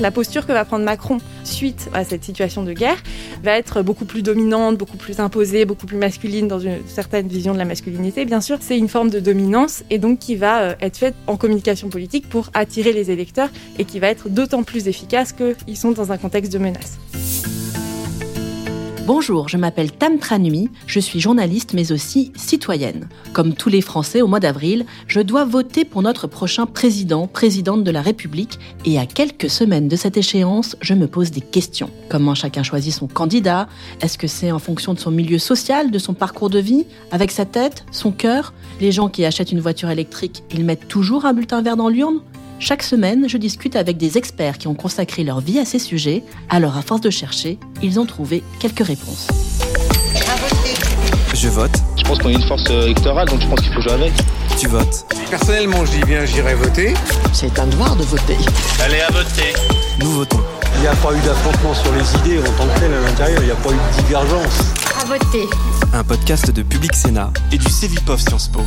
la 0.00 0.10
posture 0.10 0.46
que 0.46 0.52
va 0.52 0.64
prendre 0.64 0.84
Macron 0.84 1.18
suite 1.44 1.88
à 1.92 2.04
cette 2.04 2.24
situation 2.24 2.62
de 2.62 2.72
guerre 2.72 3.02
va 3.42 3.56
être 3.56 3.82
beaucoup 3.82 4.04
plus 4.04 4.22
dominante, 4.22 4.76
beaucoup 4.78 4.96
plus 4.96 5.20
imposée, 5.20 5.64
beaucoup 5.64 5.86
plus 5.86 5.96
masculine 5.96 6.48
dans 6.48 6.58
une 6.58 6.78
certaine 6.86 7.28
vision 7.28 7.52
de 7.52 7.58
la 7.58 7.64
masculinité. 7.64 8.24
Bien 8.24 8.40
sûr, 8.40 8.58
c'est 8.60 8.78
une 8.78 8.88
forme 8.88 9.10
de 9.10 9.20
dominance 9.20 9.84
et 9.90 9.98
donc 9.98 10.18
qui 10.18 10.36
va 10.36 10.60
euh, 10.62 10.74
être 10.80 10.96
faite 10.96 11.14
en 11.26 11.36
communication 11.36 11.88
politique 11.88 12.28
pour 12.28 12.50
attirer 12.54 12.92
les 12.92 13.10
électeurs 13.10 13.50
et 13.78 13.84
qui 13.84 14.00
va 14.00 14.08
être 14.08 14.28
d'autant 14.28 14.62
plus 14.62 14.88
efficace 14.88 15.32
qu'ils 15.32 15.76
sont 15.76 15.92
dans 15.92 16.12
un 16.12 16.18
contexte 16.18 16.52
de 16.52 16.58
menace. 16.58 16.98
Bonjour, 19.06 19.48
je 19.48 19.56
m'appelle 19.56 19.90
Tam 19.90 20.18
Tranui, 20.18 20.68
je 20.86 21.00
suis 21.00 21.20
journaliste 21.20 21.72
mais 21.72 21.90
aussi 21.90 22.32
citoyenne. 22.36 23.08
Comme 23.32 23.54
tous 23.54 23.70
les 23.70 23.80
Français 23.80 24.20
au 24.20 24.26
mois 24.26 24.40
d'avril, 24.40 24.84
je 25.06 25.20
dois 25.20 25.44
voter 25.44 25.84
pour 25.86 26.02
notre 26.02 26.26
prochain 26.26 26.66
président, 26.66 27.26
présidente 27.26 27.82
de 27.82 27.90
la 27.90 28.02
République 28.02 28.58
et 28.84 28.98
à 28.98 29.06
quelques 29.06 29.48
semaines 29.48 29.88
de 29.88 29.96
cette 29.96 30.18
échéance, 30.18 30.76
je 30.82 30.94
me 30.94 31.06
pose 31.06 31.30
des 31.30 31.40
questions. 31.40 31.90
Comment 32.10 32.34
chacun 32.34 32.62
choisit 32.62 32.92
son 32.92 33.08
candidat? 33.08 33.68
Est-ce 34.02 34.18
que 34.18 34.28
c'est 34.28 34.52
en 34.52 34.58
fonction 34.58 34.92
de 34.92 35.00
son 35.00 35.10
milieu 35.10 35.38
social, 35.38 35.90
de 35.90 35.98
son 35.98 36.12
parcours 36.12 36.50
de 36.50 36.58
vie 36.58 36.84
Avec 37.10 37.30
sa 37.30 37.46
tête, 37.46 37.84
son 37.90 38.12
cœur? 38.12 38.52
Les 38.80 38.92
gens 38.92 39.08
qui 39.08 39.24
achètent 39.24 39.52
une 39.52 39.60
voiture 39.60 39.90
électrique, 39.90 40.44
ils 40.52 40.64
mettent 40.64 40.88
toujours 40.88 41.24
un 41.24 41.32
bulletin 41.32 41.62
vert 41.62 41.76
dans 41.76 41.88
l'urne? 41.88 42.20
Chaque 42.60 42.82
semaine, 42.82 43.28
je 43.28 43.38
discute 43.38 43.74
avec 43.74 43.96
des 43.96 44.18
experts 44.18 44.58
qui 44.58 44.68
ont 44.68 44.74
consacré 44.74 45.24
leur 45.24 45.40
vie 45.40 45.58
à 45.58 45.64
ces 45.64 45.78
sujets. 45.78 46.22
Alors, 46.50 46.76
à 46.76 46.82
force 46.82 47.00
de 47.00 47.10
chercher, 47.10 47.58
ils 47.82 47.98
ont 47.98 48.06
trouvé 48.06 48.44
quelques 48.60 48.86
réponses. 48.86 49.28
Je 51.34 51.48
vote. 51.48 51.72
Je 51.96 52.04
pense 52.04 52.18
qu'on 52.18 52.28
est 52.28 52.34
une 52.34 52.42
force 52.42 52.68
électorale, 52.68 53.28
donc 53.28 53.40
je 53.40 53.46
pense 53.46 53.60
qu'il 53.60 53.72
faut 53.72 53.80
jouer 53.80 53.92
avec. 53.92 54.12
Tu 54.58 54.68
votes. 54.68 55.06
Personnellement, 55.30 55.84
je 55.86 55.92
dis 55.92 56.04
bien, 56.04 56.24
j'irai 56.26 56.54
voter. 56.54 56.94
C'est 57.32 57.58
un 57.58 57.66
devoir 57.66 57.96
de 57.96 58.02
voter. 58.02 58.36
Allez 58.84 59.00
à 59.00 59.10
voter. 59.10 59.54
Nous 60.00 60.12
votons. 60.12 60.40
Il 60.76 60.82
n'y 60.82 60.86
a 60.86 60.94
pas 60.96 61.12
eu 61.12 61.20
d'affrontement 61.20 61.74
sur 61.74 61.92
les 61.92 62.14
idées 62.20 62.38
en 62.40 62.52
tant 62.52 62.72
que 62.72 62.78
tel 62.78 62.92
à 62.92 63.00
l'intérieur, 63.00 63.42
il 63.42 63.46
n'y 63.46 63.52
a 63.52 63.56
pas 63.56 63.70
eu 63.70 63.74
de 63.74 64.02
divergence. 64.02 64.60
À 65.00 65.04
voter. 65.06 65.48
Un 65.92 66.04
podcast 66.04 66.50
de 66.50 66.62
Public 66.62 66.94
Sénat 66.94 67.32
et 67.52 67.58
du 67.58 67.68
Cevipof 67.68 68.20
Sciences 68.20 68.48
Po. 68.48 68.60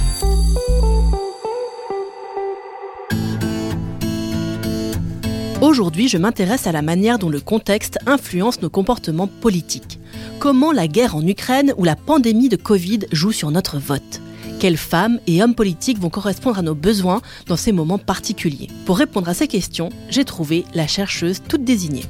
Aujourd'hui, 5.63 6.09
je 6.09 6.17
m'intéresse 6.17 6.67
à 6.67 6.73
la 6.73 6.81
manière 6.81 7.17
dont 7.17 7.29
le 7.29 7.39
contexte 7.39 7.97
influence 8.05 8.61
nos 8.61 8.69
comportements 8.69 9.27
politiques. 9.27 9.97
Comment 10.37 10.73
la 10.73 10.89
guerre 10.89 11.15
en 11.15 11.25
Ukraine 11.25 11.73
ou 11.77 11.85
la 11.85 11.95
pandémie 11.95 12.49
de 12.49 12.57
Covid 12.57 12.99
jouent 13.13 13.31
sur 13.31 13.49
notre 13.49 13.79
vote? 13.79 14.19
Quelles 14.59 14.75
femmes 14.75 15.21
et 15.25 15.41
hommes 15.41 15.55
politiques 15.55 15.99
vont 15.99 16.09
correspondre 16.09 16.59
à 16.59 16.63
nos 16.63 16.75
besoins 16.75 17.21
dans 17.47 17.55
ces 17.55 17.71
moments 17.71 17.97
particuliers? 17.97 18.67
Pour 18.85 18.97
répondre 18.97 19.29
à 19.29 19.33
ces 19.33 19.47
questions, 19.47 19.87
j'ai 20.09 20.25
trouvé 20.25 20.65
la 20.73 20.85
chercheuse 20.85 21.41
toute 21.47 21.63
désignée. 21.63 22.03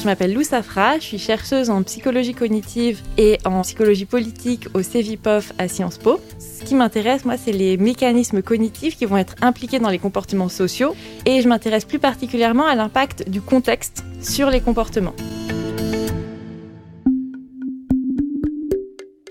Je 0.00 0.06
m'appelle 0.06 0.32
Lou 0.32 0.42
Safra, 0.42 0.98
je 0.98 1.04
suis 1.04 1.18
chercheuse 1.18 1.68
en 1.68 1.82
psychologie 1.82 2.32
cognitive 2.32 3.02
et 3.18 3.36
en 3.44 3.60
psychologie 3.60 4.06
politique 4.06 4.66
au 4.72 4.82
CEVIPOF 4.82 5.52
à 5.58 5.68
Sciences 5.68 5.98
Po. 5.98 6.18
Ce 6.38 6.64
qui 6.64 6.74
m'intéresse, 6.74 7.26
moi, 7.26 7.36
c'est 7.36 7.52
les 7.52 7.76
mécanismes 7.76 8.40
cognitifs 8.40 8.96
qui 8.96 9.04
vont 9.04 9.18
être 9.18 9.34
impliqués 9.42 9.78
dans 9.78 9.90
les 9.90 9.98
comportements 9.98 10.48
sociaux 10.48 10.96
et 11.26 11.42
je 11.42 11.48
m'intéresse 11.48 11.84
plus 11.84 11.98
particulièrement 11.98 12.64
à 12.64 12.74
l'impact 12.74 13.28
du 13.28 13.42
contexte 13.42 14.02
sur 14.22 14.48
les 14.48 14.62
comportements. 14.62 15.14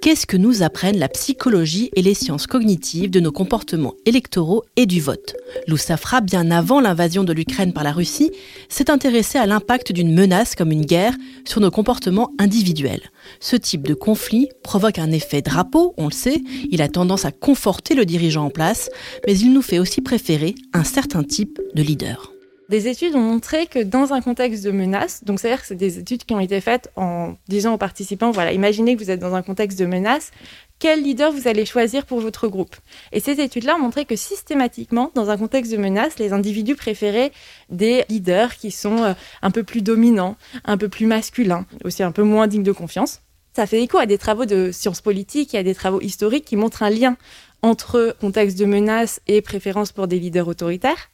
Qu'est-ce 0.01 0.25
que 0.25 0.37
nous 0.37 0.63
apprennent 0.63 0.97
la 0.97 1.09
psychologie 1.09 1.89
et 1.93 2.01
les 2.01 2.13
sciences 2.13 2.47
cognitives 2.47 3.09
de 3.09 3.19
nos 3.19 3.33
comportements 3.33 3.95
électoraux 4.05 4.63
et 4.77 4.85
du 4.85 5.01
vote? 5.01 5.35
Lou 5.67 5.75
Safra, 5.75 6.21
bien 6.21 6.51
avant 6.51 6.79
l'invasion 6.79 7.25
de 7.25 7.33
l'Ukraine 7.33 7.73
par 7.73 7.83
la 7.83 7.91
Russie, 7.91 8.31
s'est 8.69 8.89
intéressé 8.89 9.37
à 9.37 9.45
l'impact 9.45 9.91
d'une 9.91 10.13
menace 10.13 10.55
comme 10.55 10.71
une 10.71 10.85
guerre 10.85 11.17
sur 11.43 11.59
nos 11.59 11.69
comportements 11.69 12.31
individuels. 12.39 13.11
Ce 13.41 13.57
type 13.57 13.85
de 13.85 13.93
conflit 13.93 14.47
provoque 14.63 14.99
un 14.99 15.11
effet 15.11 15.41
drapeau, 15.41 15.93
on 15.97 16.05
le 16.05 16.13
sait, 16.13 16.41
il 16.71 16.81
a 16.81 16.87
tendance 16.87 17.25
à 17.25 17.33
conforter 17.33 17.93
le 17.93 18.05
dirigeant 18.05 18.45
en 18.45 18.49
place, 18.51 18.89
mais 19.27 19.37
il 19.37 19.51
nous 19.51 19.61
fait 19.61 19.79
aussi 19.79 19.99
préférer 19.99 20.55
un 20.71 20.85
certain 20.85 21.23
type 21.23 21.59
de 21.75 21.83
leader. 21.83 22.31
Des 22.69 22.87
études 22.87 23.15
ont 23.15 23.21
montré 23.21 23.65
que 23.65 23.79
dans 23.79 24.13
un 24.13 24.21
contexte 24.21 24.63
de 24.63 24.69
menace, 24.69 25.23
donc 25.23 25.39
c'est-à-dire 25.39 25.61
que 25.61 25.67
c'est 25.67 25.73
des 25.73 25.97
études 25.97 26.23
qui 26.23 26.35
ont 26.35 26.39
été 26.39 26.61
faites 26.61 26.91
en 26.95 27.33
disant 27.47 27.73
aux 27.73 27.79
participants, 27.79 28.29
voilà, 28.29 28.53
imaginez 28.53 28.95
que 28.95 29.03
vous 29.03 29.09
êtes 29.09 29.19
dans 29.19 29.33
un 29.33 29.41
contexte 29.41 29.79
de 29.79 29.87
menace, 29.87 30.29
quel 30.77 31.01
leader 31.01 31.31
vous 31.31 31.47
allez 31.47 31.65
choisir 31.65 32.05
pour 32.05 32.19
votre 32.19 32.47
groupe? 32.47 32.75
Et 33.11 33.21
ces 33.21 33.41
études-là 33.41 33.75
ont 33.75 33.79
montré 33.79 34.05
que 34.05 34.15
systématiquement, 34.15 35.11
dans 35.15 35.31
un 35.31 35.37
contexte 35.37 35.71
de 35.71 35.77
menace, 35.77 36.19
les 36.19 36.31
individus 36.31 36.75
préféraient 36.75 37.31
des 37.71 38.05
leaders 38.07 38.55
qui 38.55 38.69
sont 38.69 39.01
euh, 39.01 39.13
un 39.41 39.49
peu 39.49 39.63
plus 39.63 39.81
dominants, 39.81 40.37
un 40.63 40.77
peu 40.77 40.89
plus 40.89 41.07
masculins, 41.07 41.65
aussi 41.83 42.03
un 42.03 42.11
peu 42.11 42.23
moins 42.23 42.45
dignes 42.45 42.61
de 42.61 42.71
confiance. 42.71 43.21
Ça 43.53 43.65
fait 43.65 43.81
écho 43.81 43.97
à 43.97 44.05
des 44.05 44.19
travaux 44.19 44.45
de 44.45 44.69
sciences 44.71 45.01
politiques 45.01 45.55
et 45.55 45.57
à 45.57 45.63
des 45.63 45.73
travaux 45.73 46.01
historiques 46.01 46.45
qui 46.45 46.55
montrent 46.55 46.83
un 46.83 46.91
lien 46.91 47.17
entre 47.63 48.15
contexte 48.21 48.59
de 48.59 48.65
menace 48.65 49.21
et 49.25 49.41
préférence 49.41 49.91
pour 49.91 50.07
des 50.07 50.19
leaders 50.19 50.47
autoritaires. 50.47 51.09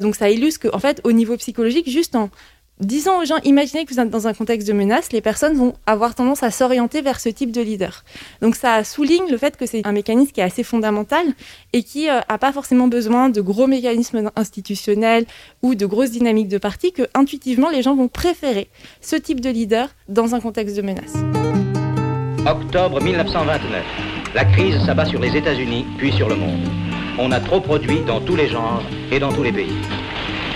Donc 0.00 0.14
ça 0.14 0.30
illustre 0.30 0.68
qu'en 0.68 0.76
en 0.76 0.80
fait, 0.80 1.00
au 1.04 1.12
niveau 1.12 1.36
psychologique, 1.36 1.88
juste 1.88 2.14
en 2.16 2.30
disant 2.80 3.20
aux 3.20 3.24
gens, 3.24 3.38
imaginez 3.44 3.84
que 3.84 3.92
vous 3.92 4.00
êtes 4.00 4.10
dans 4.10 4.28
un 4.28 4.34
contexte 4.34 4.68
de 4.68 4.72
menace, 4.72 5.12
les 5.12 5.20
personnes 5.20 5.56
vont 5.56 5.74
avoir 5.86 6.14
tendance 6.14 6.42
à 6.42 6.50
s'orienter 6.50 7.02
vers 7.02 7.20
ce 7.20 7.28
type 7.28 7.50
de 7.50 7.60
leader. 7.60 8.04
Donc 8.40 8.54
ça 8.54 8.84
souligne 8.84 9.28
le 9.30 9.36
fait 9.36 9.56
que 9.56 9.66
c'est 9.66 9.86
un 9.86 9.92
mécanisme 9.92 10.32
qui 10.32 10.40
est 10.40 10.44
assez 10.44 10.62
fondamental 10.62 11.26
et 11.72 11.82
qui 11.82 12.06
n'a 12.06 12.24
euh, 12.30 12.38
pas 12.38 12.52
forcément 12.52 12.88
besoin 12.88 13.28
de 13.28 13.40
gros 13.40 13.66
mécanismes 13.66 14.30
institutionnels 14.36 15.26
ou 15.62 15.74
de 15.74 15.86
grosses 15.86 16.10
dynamiques 16.10 16.48
de 16.48 16.58
parti, 16.58 16.92
que 16.92 17.02
intuitivement 17.14 17.70
les 17.70 17.82
gens 17.82 17.96
vont 17.96 18.08
préférer 18.08 18.68
ce 19.00 19.16
type 19.16 19.40
de 19.40 19.50
leader 19.50 19.88
dans 20.08 20.34
un 20.34 20.40
contexte 20.40 20.76
de 20.76 20.82
menace. 20.82 21.14
Octobre 22.46 23.02
1929. 23.02 23.84
La 24.34 24.44
crise 24.44 24.78
s'abat 24.86 25.06
sur 25.06 25.20
les 25.20 25.36
États-Unis, 25.36 25.84
puis 25.98 26.12
sur 26.12 26.28
le 26.28 26.36
monde 26.36 26.87
on 27.18 27.32
a 27.32 27.40
trop 27.40 27.60
produit 27.60 28.00
dans 28.06 28.20
tous 28.20 28.36
les 28.36 28.48
genres 28.48 28.82
et 29.10 29.18
dans 29.18 29.32
tous 29.32 29.42
les 29.42 29.52
pays. 29.52 29.72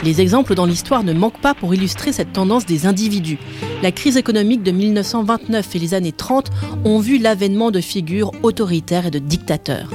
Les 0.05 0.21
exemples 0.21 0.57
dans 0.57 0.67
l'histoire 0.67 1.05
ne 1.05 1.13
manquent 1.13 1.41
pas 1.41 1.55
pour 1.55 1.75
illustrer 1.75 2.13
cette 2.13 2.33
tendance 2.33 2.67
des 2.67 2.87
individus. 2.87 3.39
La 3.83 3.93
crise 3.93 4.17
économique 4.17 4.65
de 4.65 4.73
1929 4.73 5.77
et 5.77 5.79
les 5.79 5.95
années 5.95 6.13
30 6.13 6.51
ont 6.85 6.99
vu 6.99 7.19
l'avènement 7.19 7.71
de 7.71 7.81
figures 7.81 8.33
autoritaires 8.43 9.07
et 9.07 9.11
de 9.13 9.21
dictateurs. 9.21 9.91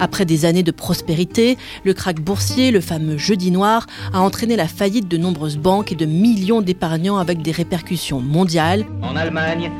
Après 0.00 0.24
des 0.24 0.46
années 0.46 0.62
de 0.62 0.70
prospérité, 0.70 1.58
le 1.84 1.92
krach 1.92 2.20
boursier, 2.20 2.70
le 2.70 2.80
fameux 2.80 3.18
jeudi 3.18 3.50
noir, 3.50 3.86
a 4.14 4.20
entraîné 4.20 4.56
la 4.56 4.66
faillite 4.66 5.08
de 5.08 5.18
nombreuses 5.18 5.58
banques 5.58 5.92
et 5.92 5.96
de 5.96 6.06
millions 6.06 6.62
d'épargnants 6.62 7.18
avec 7.18 7.42
des 7.42 7.52
répercussions 7.52 8.20
mondiales. 8.20 8.86
En 9.02 9.14
Allemagne, 9.14 9.70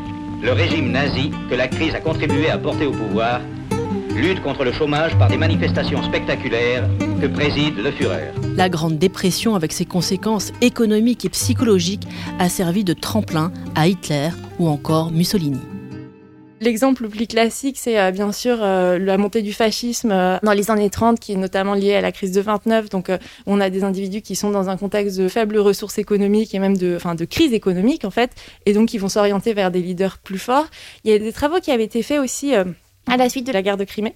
le 0.42 0.52
régime 0.52 0.90
nazi 0.92 1.30
que 1.48 1.54
la 1.54 1.68
crise 1.68 1.94
a 1.94 2.00
contribué 2.00 2.50
à 2.50 2.58
porter 2.58 2.84
au 2.84 2.92
pouvoir 2.92 3.40
lutte 4.15 4.43
contre 4.43 4.65
le 4.65 4.72
chômage 4.72 5.16
par 5.19 5.28
des 5.28 5.37
manifestations 5.37 6.03
spectaculaires 6.03 6.88
que 7.21 7.26
préside 7.26 7.76
le 7.76 7.91
Führer. 7.91 8.32
La 8.56 8.69
Grande 8.69 8.98
Dépression, 8.98 9.54
avec 9.54 9.72
ses 9.72 9.84
conséquences 9.84 10.53
économiques 10.60 11.25
et 11.25 11.28
psychologiques, 11.28 12.06
a 12.38 12.48
servi 12.48 12.84
de 12.84 12.93
tremplin 12.93 13.53
à 13.75 13.88
Hitler 13.88 14.31
ou 14.59 14.69
encore 14.69 15.10
Mussolini. 15.10 15.60
L'exemple 16.62 17.04
le 17.04 17.09
plus 17.09 17.26
classique, 17.26 17.78
c'est 17.78 17.98
euh, 17.98 18.10
bien 18.10 18.32
sûr 18.32 18.59
euh, 18.60 18.98
la 18.98 19.16
montée 19.16 19.41
du 19.41 19.54
fascisme 19.54 20.10
euh, 20.12 20.37
dans 20.42 20.53
les 20.53 20.71
années 20.71 20.91
30, 20.91 21.19
qui 21.19 21.32
est 21.32 21.37
notamment 21.37 21.72
liée 21.72 21.94
à 21.94 22.03
la 22.03 22.12
crise 22.12 22.32
de 22.32 22.41
29. 22.42 22.91
Donc, 22.91 23.10
on 23.47 23.62
a 23.62 23.71
des 23.71 23.82
individus 23.82 24.21
qui 24.21 24.37
sont 24.37 24.50
dans 24.50 24.69
un 24.69 24.77
contexte 24.77 25.19
de 25.19 25.28
faibles 25.28 25.56
ressources 25.56 25.97
économiques 25.97 26.54
et 26.54 26.59
même 26.59 26.77
de, 26.77 26.97
enfin, 26.97 27.15
de 27.15 27.25
crise 27.25 27.54
économique, 27.54 28.04
en 28.04 28.10
fait, 28.10 28.32
et 28.66 28.75
donc 28.75 28.91
qui 28.91 28.98
vont 28.98 29.09
s'orienter 29.09 29.54
vers 29.54 29.71
des 29.71 29.81
leaders 29.81 30.19
plus 30.19 30.38
forts. 30.38 30.66
Il 31.04 31.10
y 31.10 31.15
a 31.15 31.19
des 31.19 31.32
travaux 31.32 31.60
qui 31.60 31.71
avaient 31.71 31.84
été 31.84 32.03
faits 32.03 32.21
aussi 32.21 32.53
à 33.06 33.16
la 33.16 33.28
suite 33.28 33.46
de 33.46 33.52
la 33.52 33.62
guerre 33.62 33.76
de 33.76 33.84
Crimée, 33.84 34.14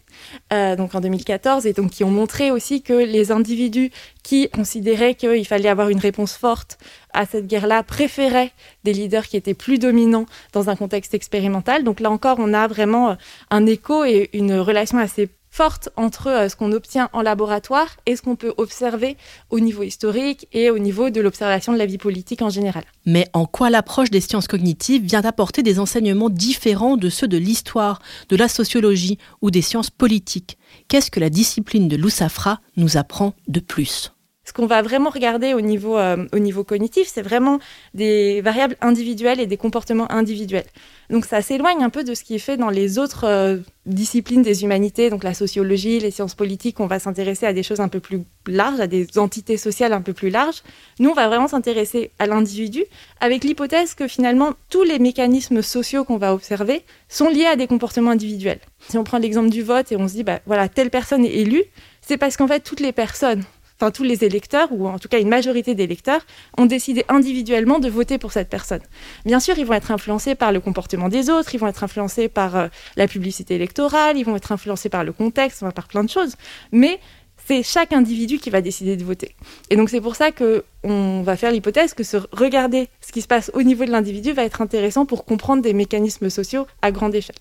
euh, 0.52 0.76
donc 0.76 0.94
en 0.94 1.00
2014, 1.00 1.66
et 1.66 1.72
donc 1.72 1.90
qui 1.90 2.04
ont 2.04 2.10
montré 2.10 2.50
aussi 2.50 2.82
que 2.82 2.92
les 2.92 3.32
individus 3.32 3.90
qui 4.22 4.48
considéraient 4.50 5.14
qu'il 5.14 5.46
fallait 5.46 5.68
avoir 5.68 5.88
une 5.88 5.98
réponse 5.98 6.36
forte 6.36 6.78
à 7.12 7.26
cette 7.26 7.46
guerre-là 7.46 7.82
préféraient 7.82 8.52
des 8.84 8.92
leaders 8.92 9.26
qui 9.26 9.36
étaient 9.36 9.54
plus 9.54 9.78
dominants 9.78 10.26
dans 10.52 10.70
un 10.70 10.76
contexte 10.76 11.14
expérimental. 11.14 11.82
Donc 11.82 12.00
là 12.00 12.10
encore, 12.10 12.36
on 12.38 12.52
a 12.52 12.66
vraiment 12.69 13.10
euh, 13.10 13.14
un 13.50 13.66
écho 13.66 14.04
et 14.04 14.31
une 14.32 14.54
relation 14.54 14.98
assez 14.98 15.28
forte 15.54 15.88
entre 15.94 16.26
euh, 16.26 16.48
ce 16.48 16.56
qu'on 16.56 16.72
obtient 16.72 17.08
en 17.12 17.22
laboratoire 17.22 17.96
et 18.06 18.16
ce 18.16 18.22
qu'on 18.22 18.34
peut 18.34 18.52
observer 18.56 19.16
au 19.50 19.60
niveau 19.60 19.84
historique 19.84 20.48
et 20.52 20.68
au 20.68 20.80
niveau 20.80 21.10
de 21.10 21.20
l'observation 21.20 21.72
de 21.72 21.78
la 21.78 21.86
vie 21.86 21.98
politique 21.98 22.42
en 22.42 22.50
général. 22.50 22.82
Mais 23.06 23.28
en 23.34 23.46
quoi 23.46 23.70
l'approche 23.70 24.10
des 24.10 24.20
sciences 24.20 24.48
cognitives 24.48 25.04
vient 25.04 25.24
apporter 25.24 25.62
des 25.62 25.78
enseignements 25.78 26.28
différents 26.28 26.96
de 26.96 27.08
ceux 27.08 27.28
de 27.28 27.38
l'histoire, 27.38 28.02
de 28.30 28.36
la 28.36 28.48
sociologie 28.48 29.18
ou 29.42 29.52
des 29.52 29.62
sciences 29.62 29.90
politiques? 29.90 30.58
Qu'est-ce 30.88 31.12
que 31.12 31.20
la 31.20 31.30
discipline 31.30 31.86
de 31.86 31.96
l'Oussafra 31.96 32.58
nous 32.76 32.96
apprend 32.96 33.34
de 33.46 33.60
plus? 33.60 34.13
Ce 34.44 34.52
qu'on 34.52 34.67
va 34.67 34.82
vraiment 34.82 35.11
regarder 35.11 35.55
au 35.55 35.61
niveau, 35.61 35.96
euh, 35.96 36.26
au 36.32 36.38
niveau 36.38 36.64
cognitif, 36.64 37.08
c'est 37.12 37.23
vraiment 37.23 37.58
des 37.94 38.41
variables 38.43 38.76
individuelles 38.81 39.41
et 39.41 39.46
des 39.46 39.56
comportements 39.56 40.11
individuels. 40.12 40.67
Donc 41.11 41.25
ça 41.25 41.43
s'éloigne 41.43 41.82
un 41.82 41.91
peu 41.91 42.05
de 42.05 42.14
ce 42.14 42.25
qui 42.25 42.35
est 42.35 42.38
fait 42.38 42.56
dans 42.56 42.70
les 42.70 42.99
autres 42.99 43.25
euh, 43.25 43.58
disciplines 43.87 44.43
des 44.43 44.64
humanités, 44.64 45.11
donc 45.11 45.25
la 45.25 45.35
sociologie, 45.35 45.99
les 45.99 46.11
sciences 46.11 46.35
politiques, 46.35 46.81
on 46.81 46.87
va 46.87 46.99
s'intéresser 46.99 47.46
à 47.46 47.52
des 47.52 47.62
choses 47.62 47.81
un 47.81 47.88
peu 47.88 48.00
plus 48.00 48.25
larges, 48.46 48.81
à 48.81 48.87
des 48.87 49.19
entités 49.19 49.56
sociales 49.56 49.93
un 49.93 50.00
peu 50.00 50.12
plus 50.12 50.31
larges. 50.31 50.62
Nous, 50.99 51.11
on 51.11 51.14
va 51.14 51.29
vraiment 51.29 51.49
s'intéresser 51.49 52.11
à 52.19 52.26
l'individu, 52.26 52.85
avec 53.20 53.44
l'hypothèse 53.44 53.94
que 53.94 54.08
finalement, 54.08 54.52
tous 54.70 54.82
les 54.82 54.99
mécanismes 54.99 55.62
sociaux 55.62 56.05
qu'on 56.05 56.19
va 56.19 56.35
observer 56.35 56.82
sont 57.08 57.29
liés 57.29 57.47
à 57.47 57.56
des 57.56 57.67
comportements 57.67 58.11
individuels. 58.11 58.61
Si 58.88 58.99
on 58.99 59.05
prend 59.05 59.19
l'exemple 59.19 59.50
du 59.50 59.62
vote 59.62 59.93
et 59.93 59.97
on 59.97 60.08
se 60.08 60.14
dit, 60.14 60.25
bah, 60.25 60.40
voilà, 60.47 60.69
telle 60.69 60.90
personne 60.90 61.25
est 61.25 61.35
élue, 61.35 61.64
c'est 62.00 62.19
parce 62.19 62.37
qu'en 62.37 62.49
fait, 62.49 62.61
toutes 62.61 62.81
les 62.81 62.93
personnes 62.93 63.44
enfin 63.81 63.91
tous 63.91 64.03
les 64.03 64.25
électeurs, 64.25 64.69
ou 64.71 64.87
en 64.88 64.99
tout 64.99 65.09
cas 65.09 65.21
une 65.21 65.29
majorité 65.29 65.75
d'électeurs, 65.75 66.21
ont 66.59 66.67
décidé 66.67 67.05
individuellement 67.09 67.79
de 67.79 67.88
voter 67.88 68.19
pour 68.19 68.32
cette 68.32 68.49
personne. 68.49 68.82
Bien 69.25 69.41
sûr, 69.41 69.59
ils 69.59 69.67
vont 69.67 69.75
être 69.75 69.91
influencés 69.91 70.35
par 70.35 70.53
le 70.53 70.61
comportement 70.61 71.09
des 71.09 71.31
autres, 71.31 71.55
ils 71.55 71.59
vont 71.59 71.67
être 71.67 71.85
influencés 71.85 72.29
par 72.29 72.56
euh, 72.56 72.69
la 72.97 73.09
publicité 73.09 73.55
électorale, 73.55 74.17
ils 74.17 74.25
vont 74.25 74.37
être 74.37 74.53
influencés 74.53 74.88
par 74.88 75.05
le 75.05 75.12
contexte, 75.12 75.65
par 75.75 75.88
plein 75.88 76.05
de 76.05 76.11
choses, 76.11 76.35
mais 76.73 77.00
c'est 77.47 77.62
chaque 77.62 77.93
individu 77.93 78.38
qui 78.38 78.50
va 78.50 78.61
décider 78.61 78.97
de 78.97 79.05
voter. 79.05 79.35
Et 79.71 79.76
donc 79.76 79.91
c'est 79.91 80.00
pour 80.00 80.17
ça 80.17 80.31
que 80.31 80.65
on 80.82 81.23
va 81.23 81.37
faire 81.37 81.50
l'hypothèse 81.50 81.94
que 81.94 82.03
se 82.03 82.17
regarder 82.32 82.88
ce 83.00 83.12
qui 83.12 83.23
se 83.23 83.26
passe 83.26 83.50
au 83.55 83.62
niveau 83.62 83.85
de 83.85 83.91
l'individu 83.91 84.32
va 84.32 84.44
être 84.44 84.62
intéressant 84.62 85.05
pour 85.05 85.25
comprendre 85.25 85.62
des 85.62 85.75
mécanismes 85.75 86.31
sociaux 86.31 86.67
à 86.81 86.91
grande 86.91 87.15
échelle. 87.15 87.37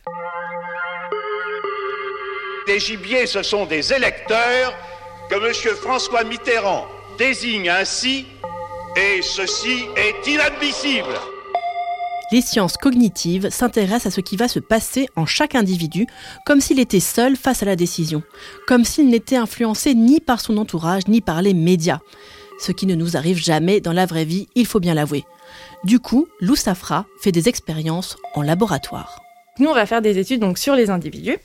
Les 2.68 2.80
gibiers, 2.80 3.26
ce 3.28 3.44
sont 3.44 3.66
des 3.66 3.94
électeurs 3.94 4.74
que 5.34 5.48
M. 5.48 5.76
François 5.76 6.24
Mitterrand 6.24 6.86
désigne 7.18 7.70
ainsi, 7.70 8.26
et 8.96 9.22
ceci 9.24 9.86
est 9.96 10.28
inadmissible. 10.30 11.16
Les 12.32 12.42
sciences 12.42 12.78
cognitives 12.78 13.50
s'intéressent 13.50 14.08
à 14.08 14.12
ce 14.12 14.22
qui 14.22 14.38
va 14.38 14.48
se 14.48 14.60
passer 14.60 15.08
en 15.16 15.26
chaque 15.26 15.56
individu, 15.56 16.06
comme 16.46 16.62
s'il 16.62 16.80
était 16.80 17.00
seul 17.00 17.36
face 17.36 17.64
à 17.64 17.66
la 17.66 17.76
décision, 17.76 18.22
comme 18.68 18.86
s'il 18.86 19.10
n'était 19.10 19.36
influencé 19.36 19.96
ni 19.96 20.20
par 20.20 20.40
son 20.40 20.58
entourage 20.58 21.08
ni 21.08 21.20
par 21.20 21.42
les 21.42 21.56
médias. 21.56 22.00
Ce 22.60 22.72
qui 22.72 22.86
ne 22.86 22.96
nous 22.96 23.18
arrive 23.18 23.38
jamais 23.38 23.82
dans 23.82 23.94
la 23.94 24.06
vraie 24.06 24.26
vie, 24.26 24.48
il 24.54 24.68
faut 24.68 24.80
bien 24.80 24.94
l'avouer. 24.94 25.26
Du 25.84 26.00
coup, 26.00 26.28
Lou 26.42 26.56
Safra 26.56 27.08
fait 27.20 27.32
des 27.32 27.50
expériences 27.50 28.18
en 28.36 28.44
laboratoire. 28.44 29.23
Nous, 29.60 29.70
on 29.70 29.74
va 29.76 29.86
faire 29.86 30.02
des 30.02 30.18
études 30.18 30.40
donc 30.40 30.58
sur 30.58 30.76
les 30.76 30.90
individus 30.90 31.38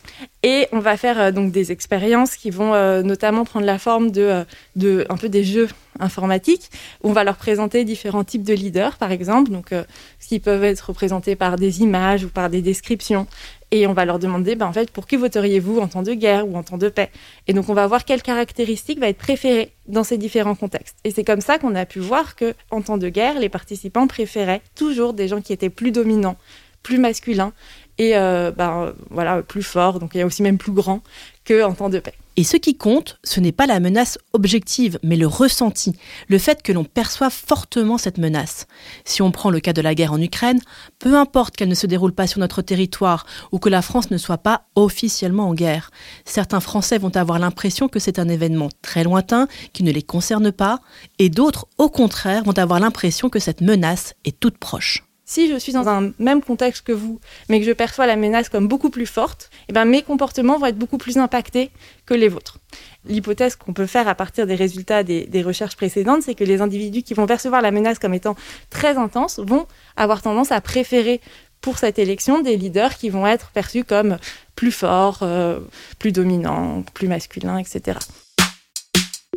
et 0.43 0.67
on 0.73 0.79
va 0.79 0.97
faire 0.97 1.21
euh, 1.21 1.31
donc 1.31 1.53
des 1.53 1.73
expériences 1.73 2.37
qui 2.37 2.49
vont 2.49 2.73
euh, 2.73 3.03
notamment 3.03 3.45
prendre 3.45 3.67
la 3.67 3.79
forme 3.79 4.11
de, 4.11 4.23
euh, 4.23 4.45
de 4.77 5.05
un 5.11 5.19
peu 5.19 5.29
des 5.29 5.45
jeux 5.45 5.69
informatiques 6.01 6.71
où 7.03 7.11
on 7.11 7.13
va 7.13 7.23
leur 7.23 7.37
présenter 7.37 7.85
différents 7.85 8.25
types 8.25 8.45
de 8.45 8.55
leaders, 8.55 8.97
par 8.97 9.13
exemple, 9.13 9.51
donc 9.51 9.73
ce 9.73 10.29
qui 10.29 10.39
peuvent 10.39 10.65
être 10.65 10.81
représentés 10.81 11.35
par 11.35 11.57
des 11.57 11.83
images 11.83 12.25
ou 12.25 12.29
par 12.29 12.49
des 12.49 12.63
descriptions. 12.63 13.27
Et 13.73 13.87
on 13.87 13.93
va 13.93 14.05
leur 14.05 14.19
demander, 14.19 14.55
ben, 14.55 14.67
en 14.67 14.73
fait, 14.73 14.91
pour 14.91 15.07
qui 15.07 15.17
voteriez-vous 15.17 15.81
en 15.81 15.89
temps 15.89 16.03
de 16.05 16.15
guerre 16.15 16.49
ou 16.49 16.57
en 16.57 16.63
temps 16.63 16.79
de 16.79 16.89
paix? 16.89 17.11
Et 17.49 17.53
donc, 17.53 17.69
on 17.69 17.75
va 17.75 17.87
voir 17.89 18.05
quelles 18.05 18.23
caractéristiques 18.23 19.01
va 19.01 19.09
être 19.09 19.19
préférée 19.19 19.73
dans 19.89 20.05
ces 20.05 20.19
différents 20.19 20.55
contextes. 20.55 20.97
Et 21.03 21.11
c'est 21.11 21.25
comme 21.25 21.41
ça 21.41 21.59
qu'on 21.59 21.75
a 21.75 21.85
pu 21.85 21.99
voir 21.99 22.37
que, 22.37 22.55
en 22.71 22.81
temps 22.81 22.97
de 22.97 23.09
guerre, 23.09 23.41
les 23.41 23.49
participants 23.49 24.07
préféraient 24.07 24.63
toujours 24.77 25.15
des 25.15 25.27
gens 25.27 25.41
qui 25.41 25.53
étaient 25.53 25.69
plus 25.69 25.91
dominants, 25.91 26.37
plus 26.85 26.99
masculins 26.99 27.53
et 27.99 28.17
euh, 28.17 28.51
ben, 28.51 28.95
voilà, 29.11 29.43
plus 29.43 29.63
fort, 29.63 29.99
donc 29.99 30.15
il 30.15 30.19
y 30.19 30.21
a 30.23 30.27
aussi 30.27 30.43
même 30.43 30.59
plus 30.59 30.73
grand 30.73 31.03
qu'en 31.47 31.73
temps 31.73 31.89
de 31.89 31.99
paix. 31.99 32.15
Et 32.37 32.45
ce 32.45 32.57
qui 32.57 32.77
compte, 32.77 33.19
ce 33.25 33.41
n'est 33.41 33.51
pas 33.51 33.67
la 33.67 33.81
menace 33.81 34.17
objective, 34.33 35.01
mais 35.03 35.17
le 35.17 35.27
ressenti, 35.27 35.97
le 36.29 36.39
fait 36.39 36.63
que 36.63 36.71
l'on 36.71 36.85
perçoive 36.85 37.33
fortement 37.33 37.99
cette 37.99 38.19
menace. 38.19 38.69
Si 39.05 39.23
on 39.23 39.33
prend 39.33 39.51
le 39.51 39.59
cas 39.59 39.73
de 39.73 39.83
la 39.83 39.97
guerre 39.97 40.13
en 40.13 40.23
Ukraine, 40.23 40.61
peu 41.01 41.17
importe 41.17 41.57
qu'elle 41.57 41.69
ne 41.69 41.75
se 41.75 41.89
déroule 41.89 42.13
pas 42.13 42.29
sur 42.29 42.39
notre 42.39 42.63
territoire 42.63 43.27
ou 43.51 43.59
que 43.59 43.69
la 43.69 43.83
France 43.83 44.13
ne 44.13 44.19
soit 44.19 44.39
pas 44.39 44.67
officiellement 44.77 45.49
en 45.49 45.55
guerre, 45.55 45.91
certains 46.25 46.61
Français 46.61 46.99
vont 46.99 47.17
avoir 47.17 47.41
l'impression 47.41 47.89
que 47.89 47.99
c'est 47.99 48.21
un 48.21 48.29
événement 48.29 48.69
très 48.83 49.03
lointain, 49.03 49.49
qui 49.73 49.83
ne 49.83 49.91
les 49.91 50.05
concerne 50.05 50.53
pas, 50.53 50.79
et 51.19 51.31
d'autres, 51.31 51.67
au 51.77 51.89
contraire, 51.89 52.45
vont 52.45 52.57
avoir 52.57 52.79
l'impression 52.79 53.31
que 53.31 53.41
cette 53.41 53.63
menace 53.63 54.15
est 54.25 54.39
toute 54.39 54.59
proche 54.59 55.08
si 55.29 55.47
je 55.47 55.59
suis 55.59 55.73
dans 55.73 55.89
un 55.91 56.13
même 56.19 56.43
contexte 56.43 56.87
que 56.87 56.93
vous, 56.93 57.21
mais 57.51 57.61
que 57.61 57.67
je 57.67 57.73
perçois 57.73 58.07
la 58.07 58.17
menace 58.17 58.49
comme 58.49 58.67
beaucoup 58.67 58.89
plus 58.89 59.05
forte, 59.05 59.51
eh 59.69 59.75
ben 59.75 59.85
mes 59.85 60.03
comportements 60.03 60.59
vont 60.59 60.65
être 60.65 60.79
beaucoup 60.79 60.97
plus 60.97 61.19
impactés 61.19 61.71
que 62.07 62.15
les 62.15 62.29
vôtres. 62.29 62.59
L'hypothèse 63.05 63.55
qu'on 63.55 63.75
peut 63.75 63.87
faire 63.87 64.09
à 64.09 64.15
partir 64.15 64.47
des 64.47 64.55
résultats 64.55 65.03
des, 65.05 65.43
recherches 65.43 65.77
précédentes, 65.77 66.23
c'est 66.23 66.35
que 66.35 66.45
les 66.45 66.63
individus 66.63 67.03
qui 67.03 67.13
vont 67.13 67.27
percevoir 67.27 67.61
la 67.61 67.71
menace 67.71 67.99
comme 67.99 68.15
étant 68.15 68.37
très 68.71 68.97
intense 68.97 69.39
vont 69.39 69.67
avoir 69.97 70.23
tendance 70.23 70.51
à 70.51 70.63
préférer 70.63 71.21
pour 71.61 71.77
cette 71.77 71.99
élection 71.99 72.41
des 72.41 72.57
leaders 72.57 72.97
qui 72.97 73.11
vont 73.11 73.27
être 73.27 73.51
perçus 73.51 73.85
comme 73.85 74.17
plus 74.57 74.73
forts, 74.73 75.19
euh, 75.23 75.61
plus 75.99 76.13
dominants, 76.13 76.85
plus 76.95 77.07
masculins, 77.07 77.59
etc. 77.59 77.99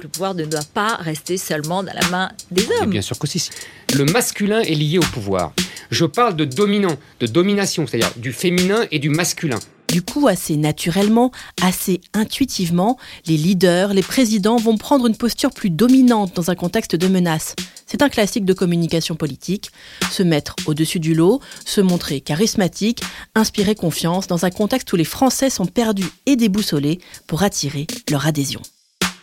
Le 0.02 0.08
pouvoir 0.08 0.34
ne 0.34 0.46
doit 0.46 0.62
pas 0.74 0.96
rester 0.96 1.38
seulement 1.38 1.84
dans 1.84 1.94
la 1.94 2.08
main 2.10 2.32
des 2.50 2.66
hommes. 2.80 2.90
bien 2.90 3.04
sûr 3.04 3.20
que 3.20 3.28
si. 3.28 3.50
Le 3.94 4.06
masculin 4.06 4.62
est 4.62 4.74
lié 4.74 4.98
au 4.98 5.04
pouvoir. 5.04 5.54
Je 5.92 6.06
parle 6.06 6.36
de 6.36 6.44
dominant, 6.44 6.98
de 7.20 7.28
domination, 7.28 7.86
c'est-à-dire 7.86 8.12
du 8.16 8.34
féminin 8.34 8.86
et 8.90 8.98
du 8.98 9.10
masculin. 9.10 9.60
Du 9.90 10.02
coup, 10.02 10.28
assez 10.28 10.58
naturellement, 10.58 11.32
assez 11.62 12.02
intuitivement, 12.14 12.98
les 13.28 13.38
leaders, 13.38 13.94
les 13.94 14.02
présidents 14.02 14.56
vont 14.56 14.78
prendre 14.78 15.06
une 15.06 15.18
posture 15.18 15.52
plus 15.52 15.70
dominante 15.70 16.36
dans 16.36 16.50
un 16.50 16.56
contexte 16.56 16.96
de 16.96 17.08
menace. 17.08 17.56
C'est 17.86 18.02
un 18.02 18.10
classique 18.10 18.46
de 18.46 18.54
communication 18.54 19.16
politique. 19.16 19.70
Se 20.10 20.24
mettre 20.24 20.56
au-dessus 20.66 21.00
du 21.00 21.14
lot, 21.14 21.42
se 21.64 21.82
montrer 21.82 22.22
charismatique, 22.22 23.04
inspirer 23.36 23.76
confiance 23.76 24.26
dans 24.26 24.46
un 24.46 24.50
contexte 24.50 24.92
où 24.94 24.96
les 24.96 25.04
Français 25.04 25.52
sont 25.52 25.68
perdus 25.68 26.10
et 26.26 26.38
déboussolés 26.38 27.00
pour 27.28 27.44
attirer 27.44 27.86
leur 28.10 28.26
adhésion 28.26 28.62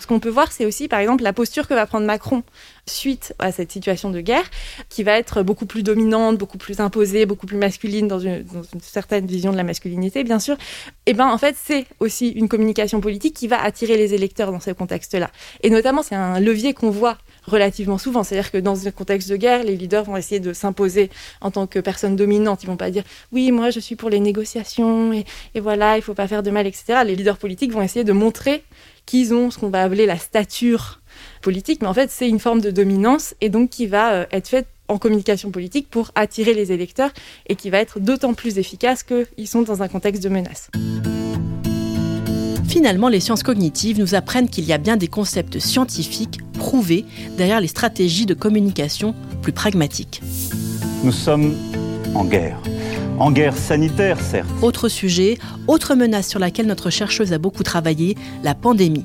qu'on 0.09 0.19
peut 0.19 0.29
voir, 0.29 0.51
c'est 0.51 0.67
aussi, 0.67 0.89
par 0.89 0.99
exemple, 0.99 1.23
la 1.23 1.33
posture 1.33 1.69
que 1.69 1.75
va 1.75 1.87
prendre 1.87 2.07
Macron 2.07 2.43
suite 2.87 3.35
à 3.39 3.53
cette 3.53 3.71
situation 3.71 4.11
de 4.11 4.21
guerre, 4.21 4.51
qui 4.89 5.03
va 5.03 5.19
être 5.19 5.43
beaucoup 5.43 5.67
plus 5.67 5.83
dominante, 5.83 6.39
beaucoup 6.39 6.59
plus 6.59 6.81
imposée, 6.81 7.27
beaucoup 7.27 7.47
plus 7.47 7.57
masculine 7.57 8.09
dans 8.09 8.19
une, 8.19 8.45
certaine 8.81 9.27
vision 9.27 9.53
de 9.53 9.57
la 9.57 9.63
masculinité, 9.63 10.25
bien 10.25 10.39
sûr. 10.39 10.55
Et 11.07 11.11
eh 11.11 11.15
ben, 11.15 11.29
en 11.29 11.39
fait, 11.39 11.55
c'est 11.63 11.87
aussi 12.01 12.31
une 12.31 12.49
communication 12.49 13.01
politique 13.01 13.35
qui 13.35 13.47
va 13.47 13.63
attirer 13.63 13.97
les 13.97 14.15
électeurs 14.15 14.51
dans 14.51 14.61
ce 14.61 14.71
contexte-là. 14.71 15.31
Et 15.63 15.71
notamment, 15.71 16.03
c'est 16.03 16.15
un 16.15 16.41
levier 16.41 16.75
qu'on 16.75 16.91
voit 16.91 17.19
relativement 17.45 17.99
souvent. 17.99 18.23
C'est-à-dire 18.23 18.51
que 18.51 18.59
dans 18.59 18.87
un 18.87 18.91
contexte 18.91 19.29
de 19.29 19.37
guerre, 19.37 19.65
les 19.65 19.77
leaders 19.77 20.05
vont 20.05 20.17
essayer 20.17 20.41
de 20.41 20.53
s'imposer 20.53 21.11
en 21.41 21.51
tant 21.51 21.67
que 21.67 21.79
personne 21.79 22.17
dominante. 22.17 22.63
Ils 22.63 22.67
vont 22.67 22.77
pas 22.77 22.91
dire 22.91 23.05
oui, 23.33 23.53
moi 23.53 23.71
je 23.71 23.81
suis 23.81 23.97
pour 23.97 24.11
les 24.11 24.21
négociations 24.21 25.13
et, 25.13 25.25
et 25.55 25.61
voilà, 25.61 25.97
il 25.97 26.03
faut 26.03 26.15
pas 26.15 26.29
faire 26.29 26.43
de 26.43 26.51
mal, 26.51 26.67
etc. 26.67 27.01
Les 27.05 27.17
leaders 27.17 27.39
politiques 27.39 27.73
vont 27.73 27.83
essayer 27.83 28.05
de 28.05 28.13
montrer 28.13 28.65
qu'ils 29.09 29.33
ont 29.33 29.51
ce 29.51 29.59
qu'on 29.59 29.71
va 29.71 29.83
appeler 29.83 30.05
la 30.05 30.19
stature 30.19 31.01
politique, 31.41 31.81
mais 31.81 31.89
en 31.89 31.95
fait 31.95 32.11
c'est 32.11 32.29
une 32.29 32.39
forme 32.39 32.61
de 32.61 32.71
dominance 32.71 33.35
et 33.41 33.49
donc 33.49 33.71
qui 33.71 33.87
va 33.87 34.13
euh, 34.13 34.27
être 34.33 34.49
faite 34.49 34.67
en 34.89 34.99
communication 34.99 35.51
politique 35.51 35.89
pour 35.91 36.11
attirer 36.15 36.53
les 36.53 36.73
électeurs 36.73 37.11
et 37.49 37.57
qui 37.57 37.71
va 37.71 37.79
être 37.79 38.01
d'autant 38.01 38.35
plus 38.35 38.59
efficace 38.59 39.03
qu'ils 39.03 39.49
sont 39.49 39.63
dans 39.63 39.83
un 39.83 39.89
contexte 39.89 40.23
de 40.23 40.29
menace. 40.29 40.71
Finalement, 42.69 43.09
les 43.09 43.21
sciences 43.21 43.43
cognitives 43.43 43.99
nous 43.99 44.15
apprennent 44.15 44.51
qu'il 44.51 44.65
y 44.65 44.75
a 44.75 44.79
bien 44.79 44.99
des 44.99 45.09
concepts 45.09 45.59
scientifiques 45.59 46.41
prouvés 46.53 47.07
derrière 47.39 47.63
les 47.63 47.67
stratégies 47.67 48.27
de 48.27 48.35
communication 48.35 49.15
plus 49.41 49.53
pragmatiques. 49.53 50.21
Nous 51.03 51.13
sommes 51.13 51.57
en 52.15 52.25
guerre. 52.25 52.61
En 53.19 53.33
guerre 53.33 53.57
sanitaire, 53.57 54.21
certes. 54.21 54.49
Autre 54.63 54.89
sujet, 54.89 55.39
autre 55.67 55.97
menace 55.97 56.29
sur 56.29 56.39
laquelle 56.39 56.67
notre 56.67 56.89
chercheuse 56.89 57.33
a 57.33 57.39
beaucoup 57.39 57.65
travaillé, 57.65 58.17
la 58.45 58.55
pandémie. 58.55 59.05